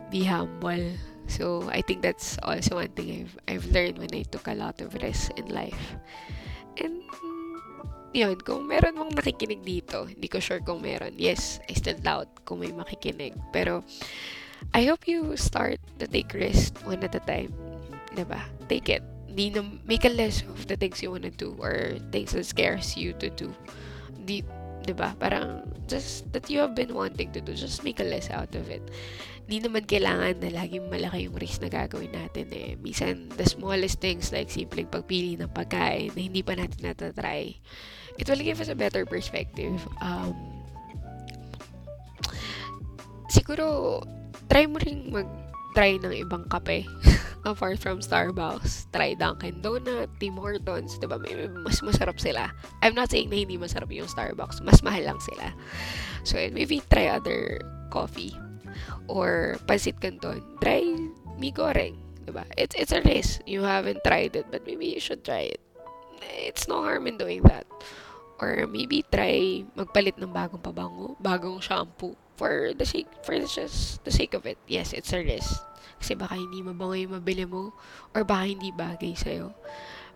be 0.09 0.23
humble. 0.25 0.97
So, 1.27 1.67
I 1.67 1.83
think 1.83 2.01
that's 2.01 2.39
also 2.39 2.79
one 2.79 2.95
thing 2.95 3.11
I've, 3.11 3.35
I've 3.51 3.67
learned 3.75 3.99
when 3.99 4.15
I 4.15 4.23
took 4.23 4.47
a 4.47 4.55
lot 4.55 4.79
of 4.79 4.95
risks 4.95 5.27
in 5.35 5.51
life. 5.51 5.99
And, 6.79 7.03
yun, 8.15 8.39
kung 8.39 8.63
meron 8.63 8.95
mong 8.95 9.11
nakikinig 9.11 9.59
dito, 9.59 10.07
hindi 10.07 10.31
ko 10.31 10.39
sure 10.39 10.63
kung 10.63 10.79
meron. 10.79 11.19
Yes, 11.19 11.59
I 11.67 11.75
still 11.75 11.99
doubt 11.99 12.47
kung 12.47 12.63
may 12.63 12.71
makikinig. 12.71 13.35
Pero, 13.51 13.83
I 14.71 14.87
hope 14.87 15.03
you 15.03 15.35
start 15.35 15.83
to 15.99 16.07
take 16.07 16.31
risk 16.31 16.79
one 16.87 17.03
at 17.03 17.13
a 17.13 17.21
time. 17.27 17.51
Diba? 18.15 18.39
Take 18.71 18.87
it. 18.87 19.16
Di 19.37 19.53
na, 19.53 19.61
make 19.85 20.01
a 20.01 20.09
list 20.09 20.49
of 20.49 20.65
the 20.65 20.73
things 20.73 20.97
you 21.05 21.13
wanna 21.13 21.29
do 21.29 21.53
or 21.61 22.01
things 22.09 22.33
that 22.33 22.49
scares 22.49 22.97
you 22.97 23.13
to 23.21 23.29
do. 23.29 23.53
Di, 24.25 24.41
diba? 24.81 25.13
Parang, 25.21 25.61
just 25.85 26.25
that 26.33 26.49
you 26.49 26.57
have 26.57 26.73
been 26.73 26.97
wanting 26.97 27.29
to 27.37 27.39
do, 27.39 27.53
just 27.53 27.85
make 27.85 28.01
a 28.01 28.07
list 28.07 28.33
out 28.33 28.49
of 28.57 28.65
it. 28.73 28.81
Di 29.45 29.61
naman 29.61 29.85
kailangan 29.85 30.41
na 30.41 30.49
laging 30.51 30.89
malaki 30.89 31.29
yung 31.29 31.37
risk 31.37 31.61
na 31.61 31.69
gagawin 31.69 32.11
natin 32.11 32.49
eh. 32.49 32.73
Minsan, 32.81 33.29
the 33.37 33.45
smallest 33.45 34.01
things 34.01 34.33
like 34.33 34.49
simpleng 34.49 34.89
pagpili 34.89 35.37
ng 35.37 35.53
pagkain 35.53 36.11
na 36.17 36.19
hindi 36.19 36.41
pa 36.41 36.57
natin 36.57 36.81
natatry, 36.83 37.61
it 38.17 38.25
will 38.25 38.41
give 38.41 38.57
us 38.57 38.73
a 38.73 38.75
better 38.75 39.05
perspective. 39.05 39.77
Um, 40.01 40.33
siguro, 43.29 44.01
try 44.49 44.65
mo 44.65 44.81
rin 44.81 45.13
mag-try 45.13 46.01
ng 46.01 46.25
ibang 46.25 46.49
kape. 46.49 46.89
Apart 47.47 47.79
from 47.79 48.03
Starbucks, 48.03 48.91
try 48.91 49.15
Dunkin' 49.15 49.63
Donut, 49.63 50.11
Tim 50.19 50.35
Hortons, 50.35 50.99
diba? 50.99 51.15
May, 51.15 51.31
may 51.31 51.47
mas 51.47 51.79
masarap 51.79 52.19
sila. 52.19 52.51
I'm 52.83 52.91
not 52.91 53.07
saying 53.07 53.31
na 53.31 53.39
hindi 53.39 53.55
masarap 53.55 53.87
yung 53.87 54.11
Starbucks. 54.11 54.59
Mas 54.67 54.83
mahal 54.83 55.07
lang 55.07 55.19
sila. 55.23 55.55
So, 56.27 56.35
maybe 56.51 56.83
try 56.91 57.07
other 57.07 57.63
coffee. 57.87 58.35
Or 59.07 59.55
pansit 59.63 60.03
canton. 60.03 60.43
Try 60.59 60.83
mi 61.39 61.55
goreng. 61.55 61.95
Diba? 62.27 62.43
It's, 62.59 62.75
it's 62.75 62.91
a 62.91 62.99
risk. 62.99 63.47
You 63.47 63.63
haven't 63.63 64.03
tried 64.03 64.35
it, 64.35 64.51
but 64.51 64.67
maybe 64.67 64.91
you 64.91 64.99
should 64.99 65.23
try 65.23 65.55
it. 65.55 65.63
It's 66.19 66.67
no 66.67 66.83
harm 66.83 67.07
in 67.07 67.15
doing 67.15 67.47
that. 67.47 67.63
Or 68.43 68.67
maybe 68.67 69.07
try 69.07 69.63
magpalit 69.79 70.19
ng 70.19 70.35
bagong 70.35 70.59
pabango, 70.59 71.15
bagong 71.23 71.63
shampoo 71.63 72.19
for 72.35 72.75
the 72.75 72.85
sake 72.85 73.09
for 73.23 73.39
just 73.39 74.03
the 74.03 74.11
sake 74.11 74.35
of 74.35 74.45
it. 74.45 74.59
Yes, 74.67 74.91
it's 74.91 75.15
a 75.15 75.23
risk. 75.23 75.63
Kasi 75.97 76.13
baka 76.13 76.37
hindi 76.37 76.61
mabango 76.61 76.95
yung 76.95 77.17
mabili 77.17 77.45
mo 77.45 77.73
or 78.13 78.21
baka 78.23 78.49
hindi 78.49 78.69
bagay 78.71 79.17
sa'yo. 79.17 79.53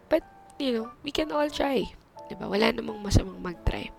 But, 0.07 0.23
you 0.61 0.71
know, 0.77 0.87
we 1.01 1.09
can 1.09 1.33
all 1.33 1.49
try. 1.49 1.89
Diba? 2.29 2.47
Wala 2.47 2.71
namang 2.71 3.01
masamang 3.01 3.41
mag-try. 3.41 3.91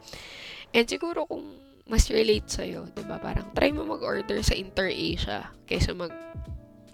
And 0.72 0.88
siguro 0.88 1.28
kung 1.28 1.44
mas 1.90 2.08
relate 2.08 2.48
sa'yo, 2.48 2.88
diba? 2.94 3.18
Parang 3.20 3.50
try 3.52 3.74
mo 3.74 3.84
mag-order 3.84 4.40
sa 4.40 4.56
Inter-Asia 4.56 5.52
kaysa 5.68 5.92
mag 5.92 6.14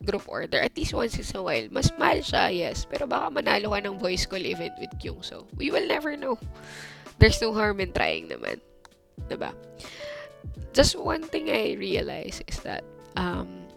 group 0.08 0.24
order. 0.24 0.58
At 0.58 0.72
least 0.72 0.96
once 0.96 1.20
in 1.20 1.26
a 1.36 1.42
while. 1.44 1.68
Mas 1.68 1.92
mahal 2.00 2.24
siya, 2.24 2.48
yes. 2.48 2.88
Pero 2.88 3.04
baka 3.04 3.28
manalo 3.28 3.76
ka 3.76 3.84
ng 3.84 4.00
voice 4.00 4.24
call 4.24 4.40
event 4.40 4.72
with 4.80 4.90
Kyungso. 4.96 5.44
We 5.60 5.68
will 5.68 5.84
never 5.84 6.16
know. 6.16 6.40
There's 7.20 7.38
no 7.44 7.52
harm 7.52 7.84
in 7.84 7.92
trying 7.92 8.32
naman. 8.32 8.64
Diba? 9.28 9.52
Just 10.72 10.96
one 10.96 11.28
thing 11.28 11.52
I 11.52 11.76
realize 11.76 12.40
is 12.48 12.64
that 12.64 12.88
um, 13.20 13.67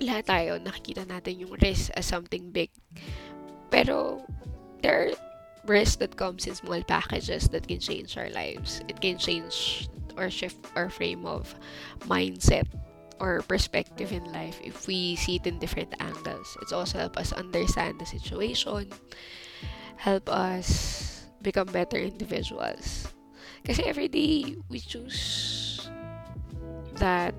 lahat 0.00 0.24
tayo 0.26 0.52
nakikita 0.58 1.04
natin 1.04 1.44
yung 1.44 1.54
risk 1.60 1.92
as 1.94 2.08
something 2.08 2.50
big. 2.50 2.72
Pero 3.68 4.24
there 4.82 5.08
are 5.08 5.12
risks 5.68 5.96
that 6.00 6.16
comes 6.16 6.48
in 6.48 6.56
small 6.56 6.82
packages 6.82 7.48
that 7.52 7.68
can 7.68 7.78
change 7.78 8.16
our 8.16 8.32
lives. 8.32 8.80
It 8.88 9.00
can 9.00 9.20
change 9.20 9.86
or 10.16 10.32
shift 10.32 10.58
our 10.74 10.90
frame 10.90 11.24
of 11.28 11.54
mindset 12.08 12.66
or 13.20 13.44
perspective 13.44 14.12
in 14.12 14.24
life 14.32 14.58
if 14.64 14.88
we 14.88 15.14
see 15.14 15.36
it 15.36 15.46
in 15.46 15.60
different 15.60 15.92
angles. 16.00 16.56
It's 16.62 16.72
also 16.72 16.98
help 16.98 17.16
us 17.20 17.32
understand 17.32 18.00
the 18.00 18.08
situation, 18.08 18.88
help 19.96 20.28
us 20.32 21.28
become 21.42 21.68
better 21.68 22.00
individuals. 22.00 23.12
Kasi 23.64 23.84
every 23.84 24.08
day 24.08 24.56
we 24.72 24.80
choose 24.80 25.88
that 26.96 27.36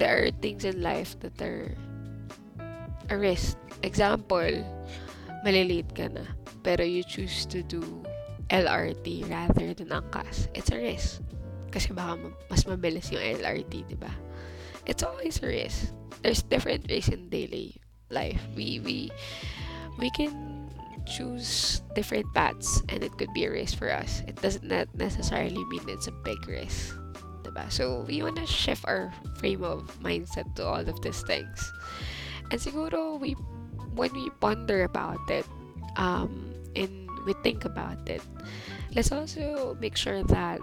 there 0.00 0.24
are 0.24 0.32
things 0.40 0.64
in 0.64 0.80
life 0.80 1.12
that 1.20 1.36
are 1.44 1.76
a 3.12 3.16
risk. 3.20 3.60
Example, 3.84 4.48
malilate 5.44 5.92
ka 5.92 6.08
na, 6.08 6.24
pero 6.64 6.80
you 6.80 7.04
choose 7.04 7.44
to 7.44 7.60
do 7.60 7.84
LRT 8.48 9.28
rather 9.28 9.76
than 9.76 9.92
angkas. 9.92 10.48
It's 10.56 10.72
a 10.72 10.80
risk. 10.80 11.20
Kasi 11.68 11.92
baka 11.92 12.32
mas 12.48 12.64
mabilis 12.64 13.12
yung 13.12 13.20
LRT, 13.20 13.92
di 13.92 13.96
ba? 14.00 14.10
It's 14.88 15.04
always 15.04 15.36
a 15.44 15.52
risk. 15.52 15.92
There's 16.24 16.42
different 16.42 16.88
risks 16.88 17.12
in 17.12 17.28
daily 17.28 17.76
life. 18.08 18.40
We, 18.56 18.80
we, 18.80 19.12
we 20.00 20.08
can 20.16 20.32
choose 21.04 21.84
different 21.94 22.26
paths 22.32 22.82
and 22.88 23.04
it 23.04 23.12
could 23.20 23.32
be 23.36 23.44
a 23.44 23.52
risk 23.52 23.76
for 23.76 23.92
us. 23.92 24.24
It 24.26 24.40
doesn't 24.40 24.66
necessarily 24.96 25.62
mean 25.68 25.84
it's 25.88 26.08
a 26.08 26.16
big 26.24 26.40
risk. 26.48 26.99
Diba? 27.42 27.70
So, 27.72 28.04
we 28.06 28.22
want 28.22 28.36
to 28.36 28.46
shift 28.46 28.84
our 28.86 29.12
frame 29.38 29.64
of 29.64 29.88
mindset 30.00 30.54
to 30.56 30.66
all 30.66 30.82
of 30.82 31.00
these 31.02 31.22
things. 31.22 31.72
And 32.50 32.60
siguro, 32.60 33.18
we, 33.18 33.32
when 33.94 34.12
we 34.12 34.30
ponder 34.40 34.84
about 34.84 35.22
it, 35.30 35.46
um, 35.96 36.52
and 36.76 37.08
we 37.26 37.34
think 37.42 37.64
about 37.64 38.08
it, 38.08 38.22
let's 38.94 39.12
also 39.12 39.76
make 39.80 39.96
sure 39.96 40.22
that 40.24 40.60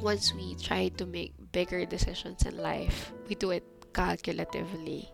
once 0.00 0.32
we 0.34 0.56
try 0.56 0.88
to 0.96 1.06
make 1.06 1.32
bigger 1.52 1.84
decisions 1.84 2.42
in 2.46 2.56
life, 2.56 3.12
we 3.28 3.34
do 3.34 3.50
it 3.50 3.64
calculatively. 3.92 5.08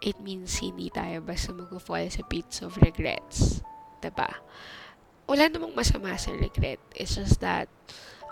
It 0.00 0.20
means 0.20 0.56
hindi 0.58 0.88
tayo 0.90 1.20
basta 1.20 1.52
mag-fall 1.52 2.08
sa 2.08 2.24
pits 2.24 2.64
of 2.64 2.76
regrets. 2.80 3.60
Diba? 4.00 4.32
Wala 5.28 5.46
namang 5.46 5.76
masama 5.76 6.16
sa 6.16 6.32
regret. 6.32 6.80
It's 6.96 7.14
just 7.14 7.40
that 7.44 7.68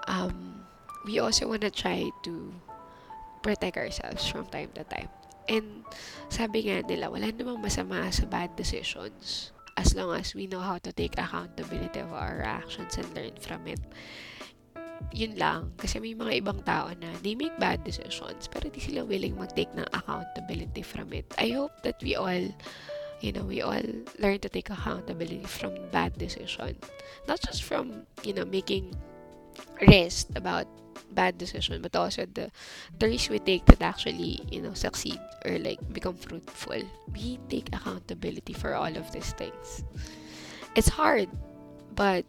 um, 0.08 0.57
we 1.04 1.18
also 1.18 1.46
want 1.48 1.62
to 1.62 1.70
try 1.70 2.10
to 2.24 2.52
protect 3.42 3.76
ourselves 3.76 4.26
from 4.26 4.46
time 4.46 4.70
to 4.74 4.84
time. 4.84 5.08
And 5.48 5.84
sabi 6.28 6.68
nga 6.68 6.84
nila, 6.84 7.08
wala 7.08 7.32
namang 7.32 7.64
masama 7.64 8.04
sa 8.12 8.28
bad 8.28 8.52
decisions 8.56 9.50
as 9.78 9.94
long 9.94 10.12
as 10.12 10.34
we 10.34 10.50
know 10.50 10.60
how 10.60 10.76
to 10.82 10.90
take 10.92 11.16
accountability 11.16 12.02
of 12.02 12.12
our 12.12 12.42
actions 12.42 12.98
and 12.98 13.08
learn 13.14 13.32
from 13.40 13.64
it. 13.64 13.80
Yun 15.14 15.38
lang. 15.38 15.72
Kasi 15.78 16.02
may 16.02 16.12
mga 16.12 16.44
ibang 16.44 16.60
tao 16.66 16.92
na 16.98 17.08
they 17.22 17.38
make 17.38 17.54
bad 17.56 17.80
decisions 17.86 18.50
pero 18.50 18.68
di 18.68 18.82
sila 18.82 19.06
willing 19.06 19.38
mag-take 19.38 19.70
ng 19.72 19.86
accountability 19.94 20.82
from 20.84 21.14
it. 21.14 21.24
I 21.38 21.54
hope 21.54 21.72
that 21.86 21.96
we 22.04 22.18
all 22.18 22.44
you 23.20 23.32
know, 23.32 23.42
we 23.42 23.62
all 23.62 23.82
learn 24.18 24.38
to 24.38 24.48
take 24.48 24.70
accountability 24.70 25.42
from 25.42 25.74
bad 25.90 26.18
decision. 26.18 26.78
Not 27.26 27.40
just 27.42 27.64
from, 27.64 28.06
you 28.22 28.32
know, 28.32 28.44
making 28.44 28.94
risk 29.80 30.28
about 30.36 30.66
bad 31.12 31.38
decision 31.38 31.80
but 31.80 31.94
also 31.96 32.26
the 32.34 32.50
the 32.98 33.06
risk 33.06 33.30
we 33.30 33.38
take 33.38 33.64
that 33.66 33.80
actually 33.80 34.44
you 34.52 34.60
know 34.60 34.74
succeed 34.74 35.18
or 35.44 35.58
like 35.58 35.80
become 35.92 36.14
fruitful. 36.14 36.82
We 37.12 37.38
take 37.48 37.68
accountability 37.74 38.52
for 38.52 38.74
all 38.74 38.92
of 38.96 39.10
these 39.12 39.32
things. 39.32 39.84
It's 40.76 40.88
hard 40.88 41.28
but 41.94 42.24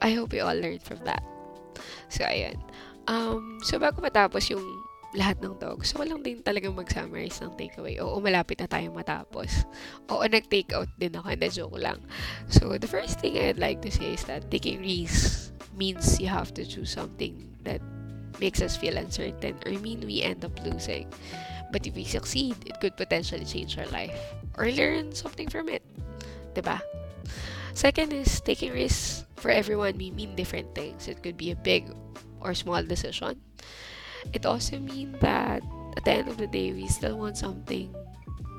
I 0.00 0.12
hope 0.12 0.32
we 0.32 0.40
all 0.40 0.54
learn 0.54 0.78
from 0.78 1.02
that. 1.04 1.22
So 2.08 2.24
ayan. 2.24 2.60
Um 3.08 3.60
so 3.64 3.78
bago 3.78 4.00
matapos 4.00 4.48
yung 4.48 4.62
lahat 5.14 5.38
ng 5.38 5.54
to, 5.62 5.78
gusto 5.78 6.02
ko 6.02 6.04
lang 6.04 6.20
din 6.26 6.42
talagang 6.42 6.74
mag-summarize 6.74 7.38
ng 7.38 7.54
takeaway. 7.54 8.02
Oo, 8.02 8.18
malapit 8.18 8.58
na 8.58 8.66
tayong 8.66 8.98
matapos. 8.98 9.62
Oo, 10.10 10.26
nag-take 10.26 10.74
out 10.74 10.90
din 10.98 11.14
ako. 11.14 11.30
Hindi, 11.30 11.48
joke 11.54 11.78
lang. 11.78 12.02
So, 12.50 12.74
the 12.74 12.90
first 12.90 13.22
thing 13.22 13.38
I'd 13.38 13.62
like 13.62 13.78
to 13.86 13.94
say 13.94 14.18
is 14.18 14.26
that 14.26 14.50
taking 14.50 14.82
risks 14.82 15.54
means 15.78 16.18
you 16.18 16.26
have 16.26 16.50
to 16.58 16.66
choose 16.66 16.90
something 16.90 17.54
that 17.62 17.78
makes 18.42 18.58
us 18.58 18.74
feel 18.74 18.98
uncertain 18.98 19.54
or 19.62 19.70
mean 19.78 20.02
we 20.02 20.22
end 20.22 20.42
up 20.42 20.54
losing. 20.66 21.06
But 21.70 21.86
if 21.86 21.94
we 21.94 22.04
succeed, 22.04 22.58
it 22.66 22.78
could 22.82 22.98
potentially 22.98 23.46
change 23.46 23.78
our 23.78 23.86
life 23.94 24.14
or 24.58 24.70
learn 24.70 25.14
something 25.14 25.46
from 25.46 25.70
it. 25.70 25.82
Diba? 26.54 26.82
Second 27.74 28.14
is 28.14 28.42
taking 28.42 28.70
risks 28.70 29.26
for 29.34 29.50
everyone 29.50 29.98
may 29.98 30.10
mean 30.10 30.34
different 30.34 30.74
things. 30.74 31.06
It 31.06 31.22
could 31.22 31.36
be 31.36 31.50
a 31.50 31.58
big 31.58 31.90
or 32.38 32.54
small 32.54 32.82
decision. 32.82 33.42
It 34.32 34.46
also 34.46 34.78
means 34.78 35.20
that 35.20 35.62
at 35.96 36.04
the 36.04 36.12
end 36.12 36.28
of 36.28 36.38
the 36.38 36.46
day, 36.46 36.72
we 36.72 36.86
still 36.86 37.18
want 37.18 37.36
something 37.36 37.94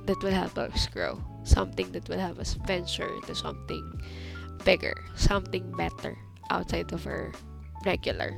that 0.05 0.21
will 0.21 0.31
help 0.31 0.57
us 0.57 0.87
grow, 0.87 1.19
something 1.43 1.91
that 1.91 2.07
will 2.07 2.19
help 2.19 2.39
us 2.39 2.53
venture 2.65 3.09
to 3.25 3.35
something 3.35 3.83
bigger, 4.63 4.93
something 5.15 5.65
better 5.75 6.17
outside 6.49 6.91
of 6.93 7.07
our 7.07 7.33
regular 7.85 8.33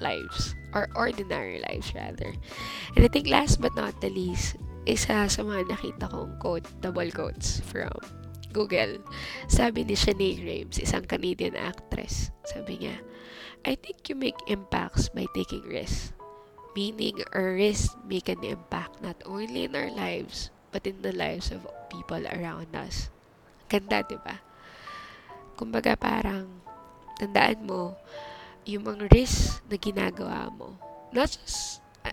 lives 0.00 0.54
or 0.74 0.88
ordinary 0.94 1.62
lives 1.68 1.94
rather. 1.94 2.34
And 2.94 3.04
I 3.04 3.08
think 3.08 3.28
last 3.28 3.60
but 3.60 3.74
not 3.74 4.00
the 4.00 4.10
least, 4.10 4.56
isa 4.86 5.28
sa 5.28 5.42
mga 5.42 5.72
nakita 5.72 6.10
kong 6.10 6.38
quote, 6.38 6.66
double 6.80 7.10
quotes 7.10 7.60
from 7.64 7.92
Google. 8.52 9.00
Sabi 9.48 9.84
ni 9.84 9.96
Shanae 9.96 10.40
Graves, 10.40 10.80
isang 10.80 11.04
Canadian 11.04 11.56
actress. 11.56 12.32
Sabi 12.48 12.80
niya, 12.80 12.96
I 13.66 13.76
think 13.76 14.08
you 14.08 14.16
make 14.16 14.38
impacts 14.48 15.10
by 15.12 15.26
taking 15.36 15.64
risks. 15.66 16.15
Meaning, 16.76 17.24
our 17.32 17.56
risks 17.56 17.96
make 18.04 18.28
an 18.28 18.44
impact 18.44 19.00
not 19.00 19.16
only 19.24 19.64
in 19.64 19.72
our 19.72 19.88
lives, 19.88 20.52
but 20.76 20.84
in 20.84 21.00
the 21.00 21.16
lives 21.16 21.48
of 21.48 21.64
people 21.88 22.20
around 22.28 22.76
us. 22.76 23.08
Ganda, 23.72 24.04
di 24.04 24.20
ba? 24.20 24.44
Kumbaga 25.56 25.96
parang, 25.96 26.60
tandaan 27.16 27.64
mo, 27.64 27.96
yung 28.68 28.84
mga 28.84 29.08
risks 29.08 29.64
na 29.72 29.80
ginagawa 29.80 30.52
mo, 30.52 30.76
not 31.16 31.32
just, 31.32 31.80
uh, 32.04 32.12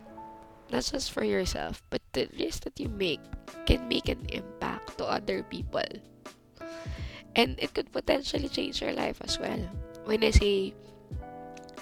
not 0.72 0.88
just 0.88 1.12
for 1.12 1.28
yourself, 1.28 1.84
but 1.92 2.00
the 2.16 2.32
risks 2.40 2.64
that 2.64 2.80
you 2.80 2.88
make 2.88 3.20
can 3.68 3.84
make 3.92 4.08
an 4.08 4.24
impact 4.32 4.96
to 4.96 5.04
other 5.04 5.44
people. 5.44 5.92
And 7.36 7.60
it 7.60 7.76
could 7.76 7.92
potentially 7.92 8.48
change 8.48 8.80
your 8.80 8.96
life 8.96 9.20
as 9.20 9.36
well. 9.36 9.60
When 10.08 10.24
I 10.24 10.32
say 10.32 10.72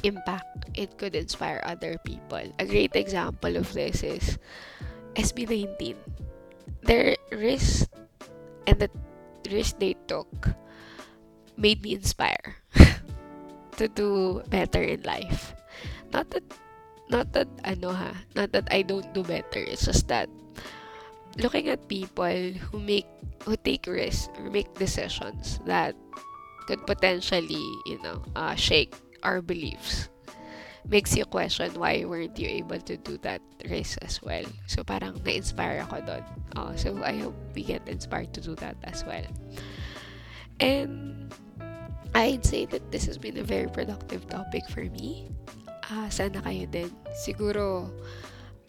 impact, 0.04 0.70
it 0.74 0.98
could 0.98 1.16
inspire 1.16 1.62
other 1.66 1.98
people. 2.04 2.44
A 2.60 2.66
great 2.66 2.96
example 2.96 3.56
of 3.58 3.72
this 3.74 4.04
is 4.04 4.38
SB19. 5.16 5.96
Their 6.84 7.18
risk 7.32 7.90
and 8.68 8.80
the 8.80 8.90
risk 9.50 9.80
they 9.80 9.96
took 10.08 10.50
made 11.58 11.84
me 11.84 11.94
inspire 11.94 12.58
to 13.78 13.88
do 13.88 14.42
better 14.50 14.82
in 14.82 15.04
life. 15.04 15.54
Not 16.12 16.32
that 16.32 16.44
not 17.10 17.34
that 17.34 17.48
ano 17.64 17.92
ha, 17.92 18.16
not 18.36 18.52
that 18.54 18.72
I 18.72 18.82
don't 18.82 19.14
do 19.14 19.24
better. 19.24 19.60
It's 19.60 19.86
just 19.86 20.08
that 20.08 20.30
looking 21.38 21.70
at 21.70 21.88
people 21.88 22.56
who 22.72 22.80
make 22.80 23.08
who 23.44 23.56
take 23.56 23.88
risks 23.88 24.32
or 24.40 24.50
make 24.50 24.74
decisions 24.76 25.60
that 25.66 25.96
could 26.68 26.86
potentially, 26.86 27.68
you 27.86 28.00
know, 28.02 28.24
uh, 28.36 28.56
shake 28.56 28.96
our 29.24 29.42
beliefs 29.42 30.10
makes 30.88 31.16
you 31.16 31.26
question 31.26 31.70
why 31.78 32.04
weren't 32.06 32.38
you 32.40 32.48
able 32.50 32.80
to 32.82 32.98
do 32.98 33.18
that 33.22 33.42
race 33.70 33.98
as 34.02 34.22
well. 34.22 34.46
So 34.66 34.84
parang 34.84 35.22
na-inspire 35.22 35.86
ako 35.86 36.02
doon. 36.02 36.24
Oh, 36.58 36.74
so 36.74 36.98
I 37.06 37.22
hope 37.22 37.38
we 37.54 37.62
get 37.62 37.86
inspired 37.86 38.34
to 38.34 38.42
do 38.42 38.58
that 38.58 38.76
as 38.84 39.06
well. 39.06 39.26
And 40.58 41.30
I'd 42.14 42.46
say 42.46 42.66
that 42.74 42.92
this 42.92 43.06
has 43.06 43.18
been 43.18 43.38
a 43.38 43.46
very 43.46 43.70
productive 43.70 44.28
topic 44.28 44.66
for 44.70 44.84
me. 44.90 45.30
Uh, 45.86 46.10
sana 46.10 46.42
kayo 46.42 46.66
din. 46.68 46.90
Siguro, 47.14 47.88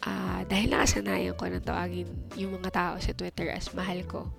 uh, 0.05 0.41
dahil 0.47 0.71
nakasanayan 0.71 1.35
ko 1.35 1.49
ng 1.49 1.65
tawagin 1.65 2.09
yung 2.37 2.55
mga 2.61 2.71
tao 2.71 2.93
sa 3.01 3.11
Twitter 3.11 3.49
as 3.51 3.73
mahal 3.73 3.99
ko, 4.05 4.29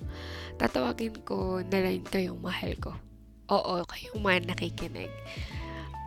tatawagin 0.56 1.20
ko 1.26 1.60
na 1.64 1.78
rin 1.84 2.00
kayong 2.06 2.40
mahal 2.40 2.72
ko. 2.80 2.92
Oo, 3.52 3.84
kayong 3.84 4.20
man 4.24 4.42
nakikinig. 4.48 5.12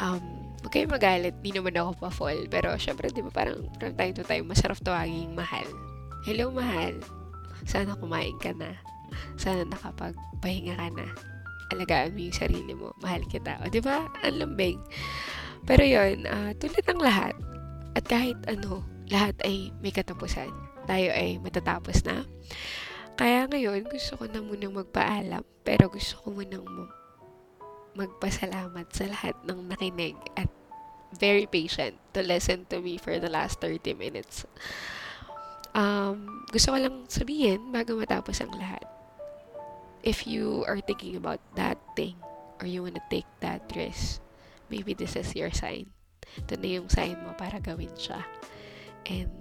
Um, 0.02 0.48
Huwag 0.68 0.74
kayong 0.74 0.96
magalit, 1.00 1.36
di 1.46 1.54
naman 1.54 1.78
ako 1.78 1.96
pa-fall. 1.96 2.50
Pero, 2.50 2.74
syempre, 2.76 3.08
di 3.14 3.22
ba, 3.22 3.32
parang 3.32 3.70
from 3.78 3.94
time 3.94 4.14
to 4.18 4.26
time, 4.26 4.44
masarap 4.50 4.76
tawaging 4.82 5.32
mahal. 5.38 5.64
Hello, 6.28 6.50
mahal. 6.50 6.98
Sana 7.64 7.96
kumain 7.96 8.36
ka 8.42 8.52
na. 8.52 8.76
Sana 9.40 9.64
nakapagpahinga 9.64 10.76
ka 10.76 10.92
na. 10.92 11.08
Alagaan 11.72 12.18
mo 12.18 12.20
yung 12.20 12.36
sarili 12.36 12.74
mo. 12.76 12.92
Mahal 13.00 13.24
kita. 13.30 13.64
O, 13.64 13.72
di 13.72 13.80
ba? 13.80 14.12
Ang 14.28 14.44
lambing. 14.44 14.82
Pero 15.64 15.88
yon 15.88 16.28
uh, 16.28 16.52
tulad 16.58 16.84
ng 16.84 17.00
lahat. 17.00 17.36
At 17.96 18.04
kahit 18.10 18.36
ano, 18.52 18.84
lahat 19.08 19.40
ay 19.48 19.72
may 19.80 19.96
katapusan. 19.96 20.52
Tayo 20.84 21.10
ay 21.16 21.40
matatapos 21.40 22.04
na. 22.04 22.28
Kaya 23.16 23.48
ngayon, 23.48 23.88
gusto 23.88 24.20
ko 24.20 24.28
na 24.28 24.44
munang 24.44 24.76
magpaalam. 24.76 25.48
Pero 25.64 25.88
gusto 25.88 26.20
ko 26.24 26.36
munang 26.36 26.68
magpasalamat 27.98 28.88
sa 28.94 29.10
lahat 29.10 29.34
ng 29.50 29.74
nakinig 29.74 30.16
at 30.38 30.48
very 31.18 31.50
patient 31.50 31.98
to 32.14 32.22
listen 32.22 32.70
to 32.70 32.78
me 32.78 33.02
for 33.02 33.18
the 33.18 33.32
last 33.32 33.58
30 33.60 33.98
minutes. 33.98 34.46
Um, 35.74 36.46
gusto 36.54 36.74
ko 36.74 36.78
lang 36.78 37.10
sabihin 37.10 37.74
bago 37.74 37.98
matapos 37.98 38.38
ang 38.42 38.54
lahat. 38.54 38.86
If 40.06 40.30
you 40.30 40.64
are 40.70 40.80
thinking 40.80 41.18
about 41.18 41.42
that 41.58 41.82
thing 41.98 42.16
or 42.62 42.70
you 42.70 42.86
wanna 42.86 43.04
take 43.10 43.28
that 43.42 43.66
risk, 43.74 44.22
maybe 44.70 44.94
this 44.94 45.18
is 45.18 45.34
your 45.34 45.50
sign. 45.50 45.90
Ito 46.38 46.60
na 46.62 46.70
yung 46.82 46.90
sign 46.90 47.18
mo 47.26 47.34
para 47.34 47.58
gawin 47.58 47.94
siya. 47.98 48.22
And 49.10 49.32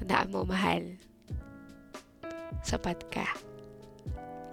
tandaan 0.00 0.34
mo, 0.34 0.42
mahal, 0.42 0.98
sapat 2.66 3.06
ka 3.12 3.26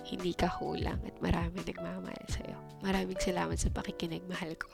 hindi 0.06 0.38
ka 0.38 0.48
hulang 0.62 1.02
at 1.02 1.18
marami 1.18 1.66
nagmamahal 1.66 2.26
sa'yo. 2.30 2.58
Maraming 2.86 3.18
salamat 3.18 3.58
sa 3.58 3.74
pakikinig, 3.74 4.22
mahal 4.30 4.54
ko. 4.54 4.70